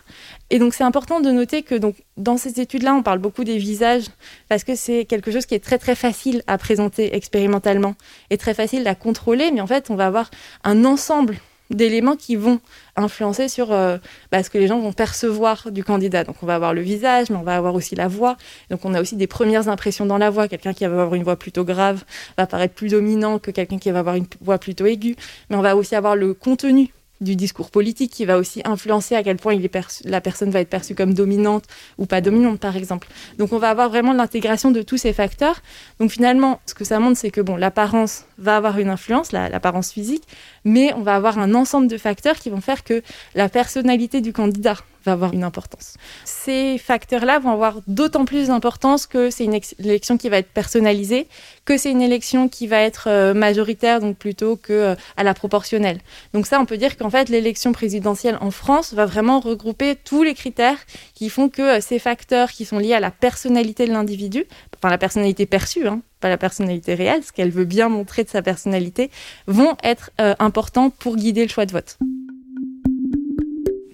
Et 0.49 0.59
donc 0.59 0.73
c'est 0.73 0.83
important 0.83 1.19
de 1.19 1.29
noter 1.29 1.61
que 1.61 1.75
donc 1.75 1.95
dans 2.17 2.37
ces 2.37 2.59
études-là, 2.59 2.93
on 2.93 3.03
parle 3.03 3.19
beaucoup 3.19 3.43
des 3.43 3.57
visages 3.57 4.05
parce 4.49 4.63
que 4.63 4.75
c'est 4.75 5.05
quelque 5.05 5.31
chose 5.31 5.45
qui 5.45 5.55
est 5.55 5.63
très 5.63 5.77
très 5.77 5.95
facile 5.95 6.43
à 6.47 6.57
présenter 6.57 7.15
expérimentalement 7.15 7.95
et 8.29 8.37
très 8.37 8.53
facile 8.53 8.87
à 8.87 8.95
contrôler, 8.95 9.51
mais 9.51 9.61
en 9.61 9.67
fait 9.67 9.89
on 9.89 9.95
va 9.95 10.07
avoir 10.07 10.31
un 10.63 10.85
ensemble 10.85 11.37
d'éléments 11.69 12.15
qui 12.15 12.35
vont 12.35 12.59
influencer 12.95 13.49
sur 13.49 13.71
euh, 13.71 13.97
bah, 14.31 14.43
ce 14.43 14.49
que 14.49 14.57
les 14.57 14.67
gens 14.67 14.79
vont 14.79 14.93
percevoir 14.93 15.71
du 15.71 15.83
candidat. 15.83 16.23
Donc 16.23 16.37
on 16.41 16.45
va 16.45 16.55
avoir 16.55 16.73
le 16.73 16.81
visage, 16.81 17.29
mais 17.29 17.35
on 17.35 17.43
va 17.43 17.55
avoir 17.55 17.75
aussi 17.75 17.95
la 17.95 18.07
voix. 18.07 18.37
Donc 18.69 18.85
on 18.85 18.93
a 18.93 19.01
aussi 19.01 19.15
des 19.15 19.27
premières 19.27 19.67
impressions 19.67 20.05
dans 20.05 20.17
la 20.17 20.29
voix. 20.29 20.47
Quelqu'un 20.47 20.73
qui 20.73 20.85
va 20.85 20.91
avoir 20.91 21.13
une 21.13 21.23
voix 21.23 21.35
plutôt 21.35 21.65
grave 21.65 22.03
va 22.37 22.47
paraître 22.47 22.73
plus 22.73 22.89
dominant 22.89 23.39
que 23.39 23.51
quelqu'un 23.51 23.77
qui 23.77 23.91
va 23.91 23.99
avoir 23.99 24.15
une 24.15 24.27
voix 24.41 24.57
plutôt 24.57 24.85
aiguë. 24.85 25.15
Mais 25.49 25.57
on 25.57 25.61
va 25.61 25.75
aussi 25.75 25.95
avoir 25.95 26.15
le 26.15 26.33
contenu 26.33 26.93
du 27.21 27.35
discours 27.35 27.71
politique 27.71 28.11
qui 28.11 28.25
va 28.25 28.37
aussi 28.37 28.61
influencer 28.65 29.15
à 29.15 29.23
quel 29.23 29.37
point 29.37 29.57
la 30.05 30.21
personne 30.21 30.49
va 30.49 30.59
être 30.59 30.69
perçue 30.69 30.95
comme 30.95 31.13
dominante 31.13 31.65
ou 31.97 32.05
pas 32.05 32.21
dominante, 32.21 32.59
par 32.59 32.75
exemple. 32.75 33.07
Donc 33.37 33.53
on 33.53 33.57
va 33.57 33.69
avoir 33.69 33.89
vraiment 33.89 34.13
l'intégration 34.13 34.71
de 34.71 34.81
tous 34.81 34.97
ces 34.97 35.13
facteurs. 35.13 35.61
Donc 35.99 36.11
finalement, 36.11 36.59
ce 36.65 36.73
que 36.73 36.83
ça 36.83 36.99
montre, 36.99 37.17
c'est 37.17 37.31
que 37.31 37.41
bon, 37.41 37.55
l'apparence 37.55 38.25
va 38.37 38.57
avoir 38.57 38.77
une 38.77 38.89
influence, 38.89 39.31
l'apparence 39.31 39.91
physique, 39.91 40.23
mais 40.63 40.93
on 40.93 41.01
va 41.01 41.15
avoir 41.15 41.39
un 41.39 41.53
ensemble 41.53 41.87
de 41.87 41.97
facteurs 41.97 42.35
qui 42.35 42.49
vont 42.49 42.61
faire 42.61 42.83
que 42.83 43.01
la 43.35 43.49
personnalité 43.49 44.21
du 44.21 44.33
candidat 44.33 44.77
va 45.07 45.13
avoir 45.13 45.33
une 45.33 45.43
importance. 45.43 45.95
Ces 46.25 46.77
facteurs-là 46.77 47.39
vont 47.39 47.51
avoir 47.51 47.79
d'autant 47.87 48.25
plus 48.25 48.47
d'importance 48.47 49.07
que 49.07 49.29
c'est 49.29 49.45
une 49.45 49.59
élection 49.79 50.17
qui 50.17 50.29
va 50.29 50.37
être 50.37 50.49
personnalisée, 50.49 51.27
que 51.65 51.77
c'est 51.77 51.91
une 51.91 52.01
élection 52.01 52.49
qui 52.49 52.67
va 52.67 52.81
être 52.81 53.07
euh, 53.07 53.33
majoritaire, 53.33 53.99
donc 53.99 54.17
plutôt 54.17 54.55
que 54.55 54.73
euh, 54.73 54.95
à 55.15 55.23
la 55.23 55.33
proportionnelle. 55.33 55.99
Donc 56.33 56.45
ça, 56.45 56.59
on 56.59 56.65
peut 56.65 56.77
dire 56.77 56.97
qu'en 56.97 57.09
fait, 57.09 57.29
l'élection 57.29 57.71
présidentielle 57.71 58.37
en 58.41 58.51
France 58.51 58.93
va 58.93 59.05
vraiment 59.05 59.39
regrouper 59.39 59.95
tous 59.95 60.23
les 60.23 60.33
critères 60.33 60.77
qui 61.15 61.29
font 61.29 61.49
que 61.49 61.61
euh, 61.61 61.81
ces 61.81 61.99
facteurs 61.99 62.51
qui 62.51 62.65
sont 62.65 62.79
liés 62.79 62.93
à 62.93 62.99
la 62.99 63.11
personnalité 63.11 63.87
de 63.87 63.93
l'individu, 63.93 64.45
enfin 64.77 64.89
la 64.89 64.97
personnalité 64.97 65.45
perçue, 65.45 65.87
hein, 65.87 66.01
pas 66.19 66.29
la 66.29 66.37
personnalité 66.37 66.95
réelle, 66.95 67.23
ce 67.23 67.31
qu'elle 67.31 67.51
veut 67.51 67.65
bien 67.65 67.89
montrer 67.89 68.23
de 68.23 68.29
sa 68.29 68.41
personnalité, 68.41 69.09
vont 69.45 69.75
être 69.83 70.09
importants 70.17 70.89
pour 70.89 71.15
guider 71.15 71.43
le 71.43 71.49
choix 71.49 71.67
de 71.67 71.71
vote. 71.71 71.97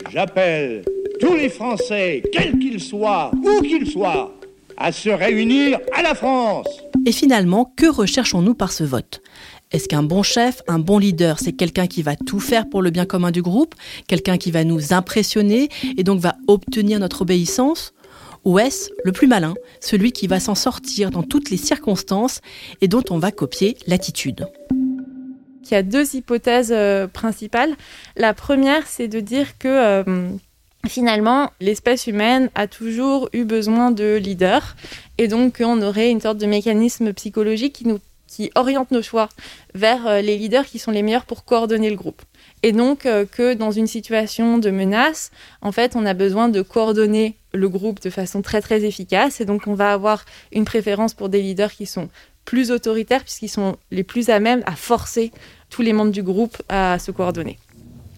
J'appelle 0.09 0.83
tous 1.23 1.35
les 1.35 1.49
Français, 1.49 2.21
quels 2.33 2.59
qu'ils 2.59 2.81
soient, 2.81 3.31
où 3.33 3.61
qu'ils 3.61 3.89
soient, 3.89 4.33
à 4.75 4.91
se 4.91 5.09
réunir 5.09 5.79
à 5.93 6.01
la 6.01 6.15
France. 6.15 6.67
Et 7.05 7.13
finalement, 7.13 7.71
que 7.77 7.85
recherchons-nous 7.85 8.55
par 8.55 8.73
ce 8.73 8.83
vote? 8.83 9.21
Est-ce 9.71 9.87
qu'un 9.87 10.03
bon 10.03 10.21
chef, 10.21 10.61
un 10.67 10.79
bon 10.79 10.97
leader, 10.99 11.39
c'est 11.39 11.53
quelqu'un 11.53 11.87
qui 11.87 12.03
va 12.03 12.17
tout 12.17 12.41
faire 12.41 12.69
pour 12.69 12.81
le 12.81 12.89
bien 12.89 13.05
commun 13.05 13.31
du 13.31 13.41
groupe, 13.41 13.73
quelqu'un 14.07 14.37
qui 14.37 14.51
va 14.51 14.65
nous 14.65 14.91
impressionner 14.93 15.69
et 15.97 16.03
donc 16.03 16.19
va 16.19 16.35
obtenir 16.47 16.99
notre 16.99 17.21
obéissance? 17.21 17.93
Ou 18.43 18.59
est-ce 18.59 18.89
le 19.05 19.13
plus 19.13 19.27
malin, 19.27 19.53
celui 19.79 20.11
qui 20.11 20.27
va 20.27 20.41
s'en 20.41 20.55
sortir 20.55 21.09
dans 21.09 21.23
toutes 21.23 21.49
les 21.49 21.57
circonstances 21.57 22.41
et 22.81 22.89
dont 22.89 23.03
on 23.09 23.17
va 23.17 23.31
copier 23.31 23.77
l'attitude? 23.87 24.45
Il 25.63 25.71
y 25.71 25.75
a 25.75 25.83
deux 25.83 26.17
hypothèses 26.17 26.73
euh, 26.73 27.07
principales. 27.07 27.75
La 28.17 28.33
première, 28.33 28.85
c'est 28.85 29.07
de 29.07 29.21
dire 29.21 29.57
que 29.57 29.69
euh, 29.69 30.03
finalement, 30.87 31.51
l'espèce 31.59 32.07
humaine 32.07 32.49
a 32.55 32.67
toujours 32.67 33.29
eu 33.33 33.45
besoin 33.45 33.91
de 33.91 34.15
leaders 34.15 34.75
et 35.17 35.27
donc 35.27 35.61
on 35.63 35.81
aurait 35.81 36.11
une 36.11 36.21
sorte 36.21 36.37
de 36.37 36.45
mécanisme 36.45 37.13
psychologique 37.13 37.83
qui 38.27 38.51
oriente 38.55 38.91
nos 38.91 39.01
choix 39.01 39.29
vers 39.75 40.07
euh, 40.07 40.21
les 40.21 40.37
leaders 40.37 40.65
qui 40.65 40.79
sont 40.79 40.91
les 40.91 41.03
meilleurs 41.03 41.25
pour 41.25 41.45
coordonner 41.45 41.89
le 41.89 41.95
groupe. 41.95 42.21
Et 42.63 42.71
donc 42.71 43.05
euh, 43.05 43.25
que 43.25 43.53
dans 43.53 43.71
une 43.71 43.87
situation 43.87 44.57
de 44.57 44.71
menace, 44.71 45.31
en 45.61 45.71
fait, 45.71 45.95
on 45.95 46.05
a 46.05 46.13
besoin 46.13 46.49
de 46.49 46.61
coordonner 46.61 47.35
le 47.53 47.69
groupe 47.69 48.01
de 48.01 48.09
façon 48.09 48.41
très 48.41 48.61
très 48.61 48.83
efficace 48.83 49.39
et 49.39 49.45
donc 49.45 49.67
on 49.67 49.75
va 49.75 49.93
avoir 49.93 50.25
une 50.51 50.65
préférence 50.65 51.13
pour 51.13 51.29
des 51.29 51.41
leaders 51.41 51.71
qui 51.71 51.85
sont 51.85 52.09
plus 52.43 52.71
autoritaires 52.71 53.23
puisqu'ils 53.23 53.49
sont 53.49 53.77
les 53.91 54.03
plus 54.03 54.29
à 54.29 54.39
même 54.39 54.63
à 54.65 54.75
forcer 54.75 55.31
tous 55.69 55.81
les 55.81 55.93
membres 55.93 56.11
du 56.11 56.23
groupe 56.23 56.61
à 56.69 56.99
se 56.99 57.11
coordonner. 57.11 57.57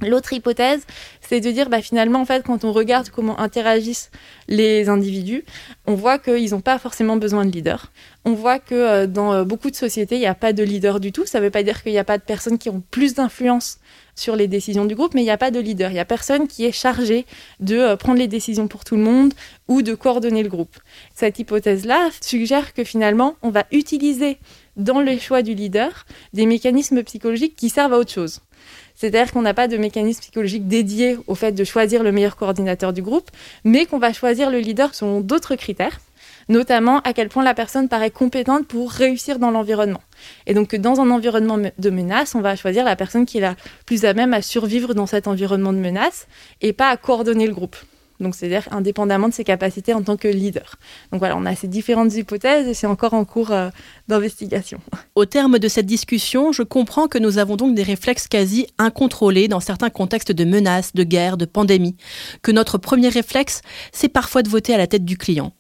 L'autre 0.02 0.34
hypothèse, 0.34 0.82
c'est 1.22 1.40
de 1.40 1.50
dire 1.52 1.70
bah, 1.70 1.82
finalement, 1.82 2.22
en 2.22 2.26
fait, 2.26 2.44
quand 2.44 2.66
on 2.66 2.74
regarde 2.74 3.10
comment 3.10 3.40
interagissent 3.40 4.12
les 4.48 4.90
individus, 4.90 5.46
on 5.86 5.96
voit 5.96 6.20
qu'ils 6.20 6.52
n'ont 6.52 6.62
pas 6.62 6.78
forcément 6.80 7.16
besoin 7.16 7.46
de 7.46 7.52
leader. 7.52 7.92
On 8.26 8.34
voit 8.34 8.60
que 8.60 8.76
euh, 8.76 9.08
dans 9.08 9.34
euh, 9.34 9.44
beaucoup 9.46 9.70
de 9.70 9.76
sociétés, 9.76 10.16
il 10.16 10.20
n'y 10.20 10.26
a 10.26 10.36
pas 10.36 10.52
de 10.52 10.64
leader 10.64 11.00
du 11.00 11.12
tout. 11.12 11.26
Ça 11.26 11.40
ne 11.40 11.46
veut 11.46 11.52
pas 11.52 11.64
dire 11.64 11.82
qu'il 11.82 11.94
n'y 11.94 11.98
a 11.98 12.04
pas 12.04 12.18
de 12.18 12.24
personnes 12.24 12.58
qui 12.58 12.70
ont 12.70 12.84
plus 12.92 13.14
d'influence 13.14 13.80
sur 14.16 14.36
les 14.36 14.48
décisions 14.48 14.86
du 14.86 14.96
groupe, 14.96 15.14
mais 15.14 15.22
il 15.22 15.26
n'y 15.26 15.32
a 15.32 15.38
pas 15.38 15.52
de 15.52 15.60
leader. 15.60 15.92
Il 15.92 15.94
n'y 15.94 16.00
a 16.00 16.06
personne 16.06 16.48
qui 16.48 16.66
est 16.66 16.72
chargé 16.72 17.26
de 17.60 17.78
euh, 17.78 17.96
prendre 17.96 18.20
les 18.20 18.28
décisions 18.28 18.68
pour 18.68 18.84
tout 18.84 18.96
le 18.96 19.04
monde 19.04 19.34
ou 19.68 19.82
de 19.82 19.94
coordonner 19.96 20.44
le 20.44 20.50
groupe. 20.50 20.76
Cette 21.14 21.40
hypothèse-là 21.40 22.10
suggère 22.22 22.74
que 22.74 22.84
finalement, 22.84 23.36
on 23.42 23.50
va 23.50 23.66
utiliser 23.72 24.40
dans 24.76 25.02
le 25.02 25.18
choix 25.18 25.42
du 25.42 25.54
leader 25.54 26.06
des 26.34 26.46
mécanismes 26.46 27.04
psychologiques 27.04 27.56
qui 27.56 27.70
servent 27.70 27.94
à 27.94 27.98
autre 27.98 28.12
chose. 28.12 28.42
C'est-à-dire 28.96 29.32
qu'on 29.32 29.42
n'a 29.42 29.54
pas 29.54 29.68
de 29.68 29.78
mécanisme 29.78 30.22
psychologique 30.22 30.68
dédié 30.68 31.18
au 31.28 31.36
fait 31.36 31.52
de 31.52 31.64
choisir 31.64 32.04
le 32.04 32.12
meilleur 32.12 32.36
coordinateur 32.36 32.94
du 32.94 33.02
groupe, 33.02 33.30
mais 33.64 33.86
qu'on 33.86 34.00
va 34.00 34.14
choisir 34.14 34.50
le 34.50 34.60
leader 34.60 34.96
selon 34.96 35.22
d'autres 35.22 35.56
critères, 35.56 36.00
notamment 36.48 37.00
à 37.00 37.14
quel 37.14 37.30
point 37.30 37.44
la 37.44 37.54
personne 37.54 37.90
paraît 37.90 38.12
compétente 38.12 38.68
pour 38.68 38.92
réussir 38.92 39.40
dans 39.40 39.52
l'environnement. 39.52 40.02
Et 40.48 40.54
donc 40.54 40.76
dans 40.76 41.02
un 41.02 41.10
environnement 41.12 41.58
de 41.58 41.90
menace, 41.90 42.36
on 42.36 42.42
va 42.42 42.56
choisir 42.56 42.86
la 42.86 42.96
personne 42.96 43.26
qui 43.26 43.40
est 43.40 43.42
la 43.42 43.56
plus 43.86 44.06
à 44.06 44.14
même 44.14 44.34
à 44.34 44.42
survivre 44.42 44.94
dans 44.94 45.08
cet 45.08 45.28
environnement 45.28 45.74
de 45.74 45.80
menace 45.80 46.28
et 46.62 46.74
pas 46.74 46.90
à 46.90 46.98
coordonner 46.98 47.48
le 47.48 47.54
groupe. 47.54 47.76
Donc 48.20 48.36
c'est-à-dire 48.36 48.68
indépendamment 48.72 49.30
de 49.30 49.34
ses 49.34 49.44
capacités 49.44 49.94
en 49.94 50.02
tant 50.02 50.18
que 50.18 50.28
leader. 50.28 50.76
Donc 51.12 51.20
voilà, 51.20 51.36
on 51.38 51.46
a 51.46 51.56
ces 51.56 51.68
différentes 51.68 52.16
hypothèses 52.16 52.68
et 52.68 52.74
c'est 52.74 52.88
encore 52.88 53.14
en 53.14 53.26
cours 53.26 53.52
euh, 53.52 53.70
d'investigation. 54.08 54.80
Au 55.16 55.26
terme 55.26 55.60
de 55.60 55.68
cette 55.68 55.86
discussion, 55.86 56.52
je 56.52 56.64
comprends 56.64 57.08
que 57.08 57.18
nous 57.18 57.38
avons 57.38 57.56
donc 57.56 57.76
des 57.76 57.84
réflexes 57.84 58.28
quasi 58.28 58.68
incontrôlés 58.78 59.48
dans 59.48 59.60
certains 59.60 59.90
contextes 59.90 60.32
de 60.32 60.46
menaces, 60.46 60.94
de 60.94 61.04
guerre, 61.04 61.38
de 61.38 61.46
pandémie, 61.46 61.96
que 62.42 62.52
notre 62.52 62.78
premier 62.78 63.10
réflexe, 63.10 63.62
c'est 63.92 64.10
parfois 64.10 64.44
de 64.44 64.50
voter 64.50 64.74
à 64.74 64.78
la 64.78 64.88
tête 64.88 65.06
du 65.06 65.18
client. 65.18 65.54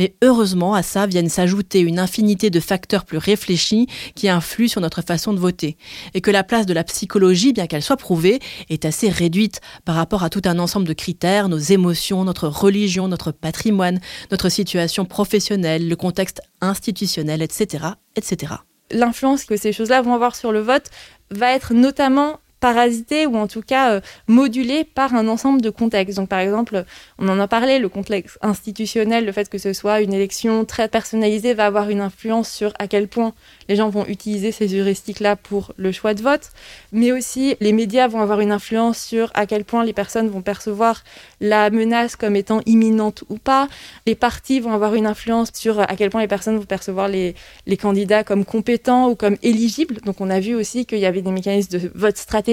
Mais 0.00 0.14
heureusement, 0.22 0.72
à 0.72 0.82
ça 0.82 1.04
viennent 1.04 1.28
s'ajouter 1.28 1.80
une 1.80 1.98
infinité 1.98 2.48
de 2.48 2.58
facteurs 2.58 3.04
plus 3.04 3.18
réfléchis 3.18 3.86
qui 4.14 4.30
influent 4.30 4.66
sur 4.66 4.80
notre 4.80 5.02
façon 5.02 5.34
de 5.34 5.38
voter. 5.38 5.76
Et 6.14 6.22
que 6.22 6.30
la 6.30 6.42
place 6.42 6.64
de 6.64 6.72
la 6.72 6.84
psychologie, 6.84 7.52
bien 7.52 7.66
qu'elle 7.66 7.82
soit 7.82 7.98
prouvée, 7.98 8.38
est 8.70 8.86
assez 8.86 9.10
réduite 9.10 9.60
par 9.84 9.96
rapport 9.96 10.22
à 10.22 10.30
tout 10.30 10.40
un 10.46 10.58
ensemble 10.58 10.88
de 10.88 10.94
critères, 10.94 11.50
nos 11.50 11.58
émotions, 11.58 12.24
notre 12.24 12.48
religion, 12.48 13.08
notre 13.08 13.30
patrimoine, 13.30 14.00
notre 14.30 14.48
situation 14.48 15.04
professionnelle, 15.04 15.86
le 15.86 15.96
contexte 15.96 16.40
institutionnel, 16.62 17.42
etc. 17.42 17.88
etc. 18.16 18.54
L'influence 18.90 19.44
que 19.44 19.58
ces 19.58 19.74
choses-là 19.74 20.00
vont 20.00 20.14
avoir 20.14 20.34
sur 20.34 20.50
le 20.50 20.60
vote 20.60 20.86
va 21.30 21.52
être 21.52 21.74
notamment 21.74 22.39
parasité 22.60 23.26
ou 23.26 23.36
en 23.36 23.46
tout 23.46 23.62
cas 23.62 23.94
euh, 23.94 24.00
modulé 24.28 24.84
par 24.84 25.14
un 25.14 25.26
ensemble 25.28 25.62
de 25.62 25.70
contextes. 25.70 26.16
Donc 26.16 26.28
par 26.28 26.38
exemple, 26.38 26.84
on 27.18 27.28
en 27.28 27.40
a 27.40 27.48
parlé, 27.48 27.78
le 27.78 27.88
contexte 27.88 28.38
institutionnel, 28.42 29.24
le 29.24 29.32
fait 29.32 29.48
que 29.48 29.58
ce 29.58 29.72
soit 29.72 30.02
une 30.02 30.12
élection 30.12 30.64
très 30.64 30.88
personnalisée 30.88 31.54
va 31.54 31.66
avoir 31.66 31.88
une 31.88 32.00
influence 32.00 32.50
sur 32.50 32.72
à 32.78 32.86
quel 32.86 33.08
point 33.08 33.32
les 33.68 33.76
gens 33.76 33.88
vont 33.88 34.06
utiliser 34.06 34.52
ces 34.52 34.74
heuristiques-là 34.74 35.36
pour 35.36 35.72
le 35.76 35.90
choix 35.90 36.14
de 36.14 36.22
vote, 36.22 36.50
mais 36.92 37.12
aussi 37.12 37.56
les 37.60 37.72
médias 37.72 38.08
vont 38.08 38.20
avoir 38.20 38.40
une 38.40 38.52
influence 38.52 38.98
sur 38.98 39.30
à 39.34 39.46
quel 39.46 39.64
point 39.64 39.84
les 39.84 39.92
personnes 39.92 40.28
vont 40.28 40.42
percevoir 40.42 41.02
la 41.40 41.70
menace 41.70 42.16
comme 42.16 42.36
étant 42.36 42.60
imminente 42.66 43.24
ou 43.30 43.38
pas. 43.38 43.68
Les 44.06 44.14
partis 44.14 44.60
vont 44.60 44.72
avoir 44.72 44.94
une 44.94 45.06
influence 45.06 45.50
sur 45.54 45.80
à 45.80 45.96
quel 45.96 46.10
point 46.10 46.20
les 46.20 46.28
personnes 46.28 46.58
vont 46.58 46.64
percevoir 46.64 47.08
les, 47.08 47.34
les 47.66 47.76
candidats 47.78 48.22
comme 48.22 48.44
compétents 48.44 49.08
ou 49.08 49.14
comme 49.14 49.36
éligibles. 49.42 50.00
Donc 50.04 50.20
on 50.20 50.28
a 50.28 50.40
vu 50.40 50.54
aussi 50.54 50.84
qu'il 50.84 50.98
y 50.98 51.06
avait 51.06 51.22
des 51.22 51.32
mécanismes 51.32 51.78
de 51.78 51.90
vote 51.94 52.18
stratégique 52.18 52.49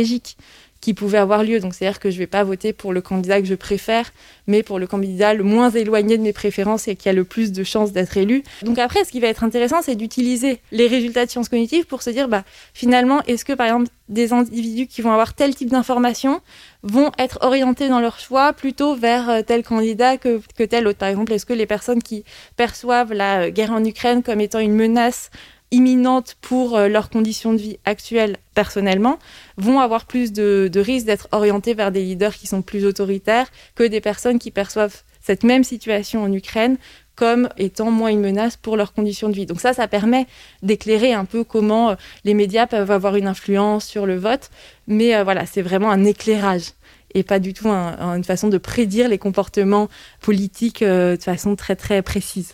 qui 0.81 0.93
pouvaient 0.93 1.17
avoir 1.17 1.43
lieu. 1.43 1.59
Donc 1.59 1.73
c'est-à-dire 1.73 1.99
que 1.99 2.09
je 2.09 2.15
ne 2.15 2.19
vais 2.19 2.27
pas 2.27 2.43
voter 2.43 2.73
pour 2.73 2.93
le 2.93 3.01
candidat 3.01 3.41
que 3.41 3.47
je 3.47 3.55
préfère, 3.55 4.11
mais 4.47 4.63
pour 4.63 4.79
le 4.79 4.87
candidat 4.87 5.33
le 5.33 5.43
moins 5.43 5.69
éloigné 5.69 6.17
de 6.17 6.23
mes 6.23 6.33
préférences 6.33 6.87
et 6.87 6.95
qui 6.95 7.09
a 7.09 7.13
le 7.13 7.23
plus 7.23 7.51
de 7.51 7.63
chances 7.63 7.91
d'être 7.91 8.17
élu. 8.17 8.43
Donc 8.63 8.77
après, 8.79 9.03
ce 9.03 9.11
qui 9.11 9.19
va 9.19 9.27
être 9.27 9.43
intéressant, 9.43 9.81
c'est 9.81 9.95
d'utiliser 9.95 10.59
les 10.71 10.87
résultats 10.87 11.25
de 11.25 11.31
sciences 11.31 11.49
cognitives 11.49 11.85
pour 11.85 12.01
se 12.01 12.09
dire, 12.09 12.27
bah, 12.27 12.43
finalement, 12.73 13.21
est-ce 13.23 13.45
que 13.45 13.53
par 13.53 13.67
exemple 13.67 13.89
des 14.09 14.31
individus 14.31 14.87
qui 14.87 15.01
vont 15.01 15.11
avoir 15.11 15.33
tel 15.33 15.53
type 15.53 15.69
d'information 15.69 16.41
vont 16.83 17.11
être 17.17 17.39
orientés 17.41 17.89
dans 17.89 17.99
leur 17.99 18.19
choix 18.19 18.53
plutôt 18.53 18.95
vers 18.95 19.29
euh, 19.29 19.41
tel 19.41 19.63
candidat 19.63 20.17
que, 20.17 20.39
que 20.55 20.63
tel 20.63 20.87
autre? 20.87 20.99
Par 20.99 21.09
exemple, 21.09 21.33
est-ce 21.33 21.45
que 21.45 21.53
les 21.53 21.65
personnes 21.65 22.01
qui 22.01 22.23
perçoivent 22.55 23.11
la 23.11 23.41
euh, 23.41 23.49
guerre 23.49 23.71
en 23.71 23.83
Ukraine 23.83 24.23
comme 24.23 24.39
étant 24.39 24.59
une 24.59 24.75
menace 24.75 25.29
imminente 25.71 26.35
pour 26.41 26.77
euh, 26.77 26.87
leurs 26.87 27.09
conditions 27.09 27.53
de 27.53 27.57
vie 27.57 27.79
actuelles 27.85 28.37
personnellement, 28.53 29.19
vont 29.57 29.79
avoir 29.79 30.05
plus 30.05 30.31
de, 30.31 30.71
risques 30.75 31.05
d'être 31.05 31.27
orientés 31.31 31.73
vers 31.73 31.91
des 31.91 32.01
leaders 32.01 32.35
qui 32.35 32.47
sont 32.47 32.61
plus 32.61 32.85
autoritaires 32.85 33.47
que 33.75 33.83
des 33.83 34.01
personnes 34.01 34.39
qui 34.39 34.51
perçoivent 34.51 35.03
cette 35.21 35.43
même 35.43 35.63
situation 35.63 36.23
en 36.23 36.31
Ukraine 36.31 36.77
comme 37.15 37.49
étant 37.57 37.91
moins 37.91 38.09
une 38.09 38.21
menace 38.21 38.57
pour 38.57 38.77
leurs 38.77 38.93
conditions 38.93 39.27
de 39.27 39.33
vie. 39.33 39.45
Donc 39.47 39.59
ça, 39.59 39.73
ça 39.73 39.87
permet 39.87 40.27
d'éclairer 40.61 41.13
un 41.13 41.25
peu 41.25 41.43
comment 41.43 41.89
euh, 41.89 41.95
les 42.23 42.33
médias 42.33 42.67
peuvent 42.67 42.91
avoir 42.91 43.15
une 43.15 43.27
influence 43.27 43.85
sur 43.85 44.05
le 44.05 44.17
vote, 44.17 44.49
mais 44.87 45.15
euh, 45.15 45.23
voilà, 45.23 45.45
c'est 45.45 45.63
vraiment 45.63 45.91
un 45.91 46.05
éclairage 46.05 46.71
et 47.13 47.23
pas 47.23 47.39
du 47.39 47.53
tout 47.53 47.69
un, 47.69 48.15
une 48.15 48.23
façon 48.23 48.47
de 48.47 48.57
prédire 48.57 49.09
les 49.09 49.17
comportements 49.17 49.87
politiques 50.21 50.83
de 50.83 51.17
façon 51.19 51.55
très 51.55 51.75
très 51.75 52.01
précise. 52.01 52.53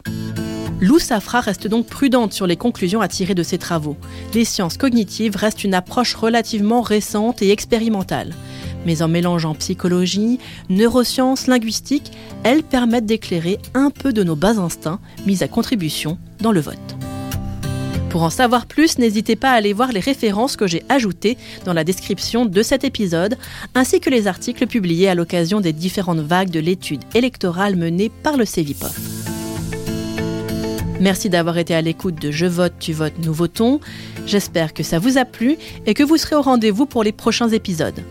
Lou 0.84 1.00
Safra 1.00 1.40
reste 1.40 1.68
donc 1.68 1.88
prudente 1.88 2.34
sur 2.34 2.46
les 2.46 2.58
conclusions 2.58 3.00
à 3.00 3.08
tirer 3.08 3.36
de 3.36 3.44
ses 3.44 3.58
travaux. 3.58 3.96
Les 4.34 4.44
sciences 4.44 4.78
cognitives 4.78 5.38
restent 5.38 5.64
une 5.64 5.74
approche 5.74 6.14
relativement 6.14 6.82
récente 6.82 7.42
et 7.42 7.52
expérimentale. 7.52 8.34
Mais 8.86 9.02
en 9.02 9.08
mélangeant 9.08 9.56
psychologie, 9.56 10.40
neurosciences, 10.70 11.48
linguistique, 11.48 12.12
elles 12.44 12.64
permettent 12.64 13.06
d'éclairer 13.06 13.60
un 13.74 13.92
peu 13.92 14.12
de 14.12 14.24
nos 14.24 14.36
bas 14.36 14.60
instincts 14.60 15.00
mis 15.26 15.42
à 15.42 15.48
contribution 15.48 16.18
dans 16.42 16.52
le 16.52 16.60
vote. 16.60 17.03
Pour 18.14 18.22
en 18.22 18.30
savoir 18.30 18.68
plus, 18.68 19.00
n'hésitez 19.00 19.36
pas 19.36 19.50
à 19.50 19.56
aller 19.56 19.74
voir 19.74 19.92
les 19.92 20.00
références 20.00 20.56
que 20.56 20.68
j'ai 20.68 20.84
ajoutées 20.88 21.36
dans 21.66 21.74
la 21.74 21.84
description 21.84 22.46
de 22.46 22.62
cet 22.62 22.84
épisode, 22.84 23.40
ainsi 23.74 24.00
que 24.00 24.12
les 24.12 24.28
articles 24.28 24.68
publiés 24.68 25.10
à 25.10 25.16
l'occasion 25.16 25.62
des 25.62 25.74
différentes 25.74 26.20
vagues 26.20 26.52
de 26.52 26.60
l'étude 26.60 27.02
électorale 27.16 27.76
menée 27.76 28.12
par 28.22 28.38
le 28.38 28.46
CEVIPOF. 28.46 29.00
Merci 31.00 31.32
d'avoir 31.32 31.58
été 31.58 31.74
à 31.74 31.82
l'écoute 31.82 32.22
de 32.22 32.30
Je 32.30 32.46
vote, 32.46 32.74
tu 32.80 32.94
votes, 32.94 33.18
nous 33.18 33.34
votons. 33.34 33.80
J'espère 34.28 34.76
que 34.76 34.84
ça 34.84 35.00
vous 35.00 35.18
a 35.18 35.26
plu 35.26 35.58
et 35.88 35.96
que 35.96 36.04
vous 36.04 36.18
serez 36.18 36.36
au 36.36 36.44
rendez-vous 36.44 36.86
pour 36.86 37.04
les 37.04 37.14
prochains 37.14 37.50
épisodes. 37.50 38.04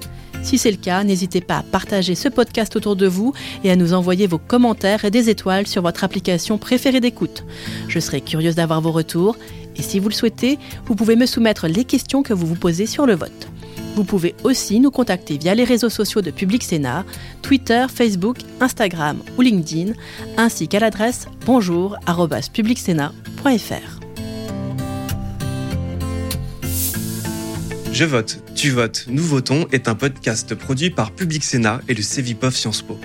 Si 0.42 0.58
c'est 0.58 0.72
le 0.72 0.76
cas, 0.76 1.04
n'hésitez 1.04 1.40
pas 1.40 1.58
à 1.58 1.62
partager 1.62 2.16
ce 2.16 2.28
podcast 2.28 2.74
autour 2.74 2.96
de 2.96 3.06
vous 3.06 3.32
et 3.62 3.70
à 3.70 3.76
nous 3.76 3.92
envoyer 3.94 4.26
vos 4.26 4.38
commentaires 4.38 5.04
et 5.04 5.10
des 5.12 5.30
étoiles 5.30 5.68
sur 5.68 5.82
votre 5.82 6.02
application 6.02 6.58
préférée 6.58 6.98
d'écoute. 6.98 7.44
Je 7.86 8.00
serai 8.00 8.20
curieuse 8.20 8.56
d'avoir 8.56 8.80
vos 8.80 8.90
retours 8.90 9.36
et 9.76 9.82
si 9.82 9.98
vous 9.98 10.08
le 10.08 10.14
souhaitez, 10.14 10.58
vous 10.86 10.94
pouvez 10.94 11.16
me 11.16 11.26
soumettre 11.26 11.68
les 11.68 11.84
questions 11.84 12.22
que 12.22 12.32
vous 12.32 12.46
vous 12.46 12.54
posez 12.54 12.86
sur 12.86 13.04
le 13.06 13.14
vote. 13.14 13.48
Vous 13.94 14.04
pouvez 14.04 14.34
aussi 14.42 14.80
nous 14.80 14.90
contacter 14.90 15.36
via 15.36 15.54
les 15.54 15.64
réseaux 15.64 15.90
sociaux 15.90 16.22
de 16.22 16.30
Public 16.30 16.62
Sénat, 16.62 17.04
Twitter, 17.42 17.84
Facebook, 17.94 18.38
Instagram 18.60 19.18
ou 19.36 19.42
LinkedIn, 19.42 19.92
ainsi 20.38 20.66
qu'à 20.68 20.80
l'adresse 20.80 21.26
bonjour@publicsénat.fr. 21.44 24.00
Je 27.92 28.04
vote, 28.06 28.38
tu 28.54 28.70
votes, 28.70 29.04
nous 29.08 29.22
votons 29.22 29.66
est 29.70 29.86
un 29.86 29.94
podcast 29.94 30.54
produit 30.54 30.88
par 30.88 31.10
Public 31.10 31.44
Sénat 31.44 31.82
et 31.88 31.94
le 31.94 32.00
Cevipof 32.00 32.56
Sciences 32.56 32.80
Po. 32.80 32.98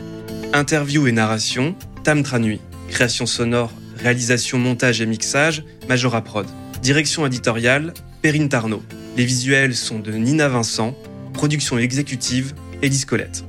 Interview 0.53 1.07
et 1.07 1.11
narration, 1.11 1.75
Tam 2.05 2.23
Tranui. 2.23 2.61
Création 2.87 3.25
sonore, 3.25 3.73
réalisation, 3.97 4.57
montage 4.57 5.01
et 5.01 5.05
mixage, 5.05 5.65
Majora 5.87 6.21
Prod. 6.21 6.45
Direction 6.81 7.25
éditoriale, 7.25 7.93
Perrine 8.21 8.49
Tarnot. 8.49 8.83
Les 9.15 9.25
visuels 9.25 9.75
sont 9.75 9.99
de 9.99 10.11
Nina 10.11 10.47
Vincent, 10.47 10.95
production 11.33 11.77
exécutive, 11.77 12.53
Élise 12.81 13.05
Colette. 13.05 13.43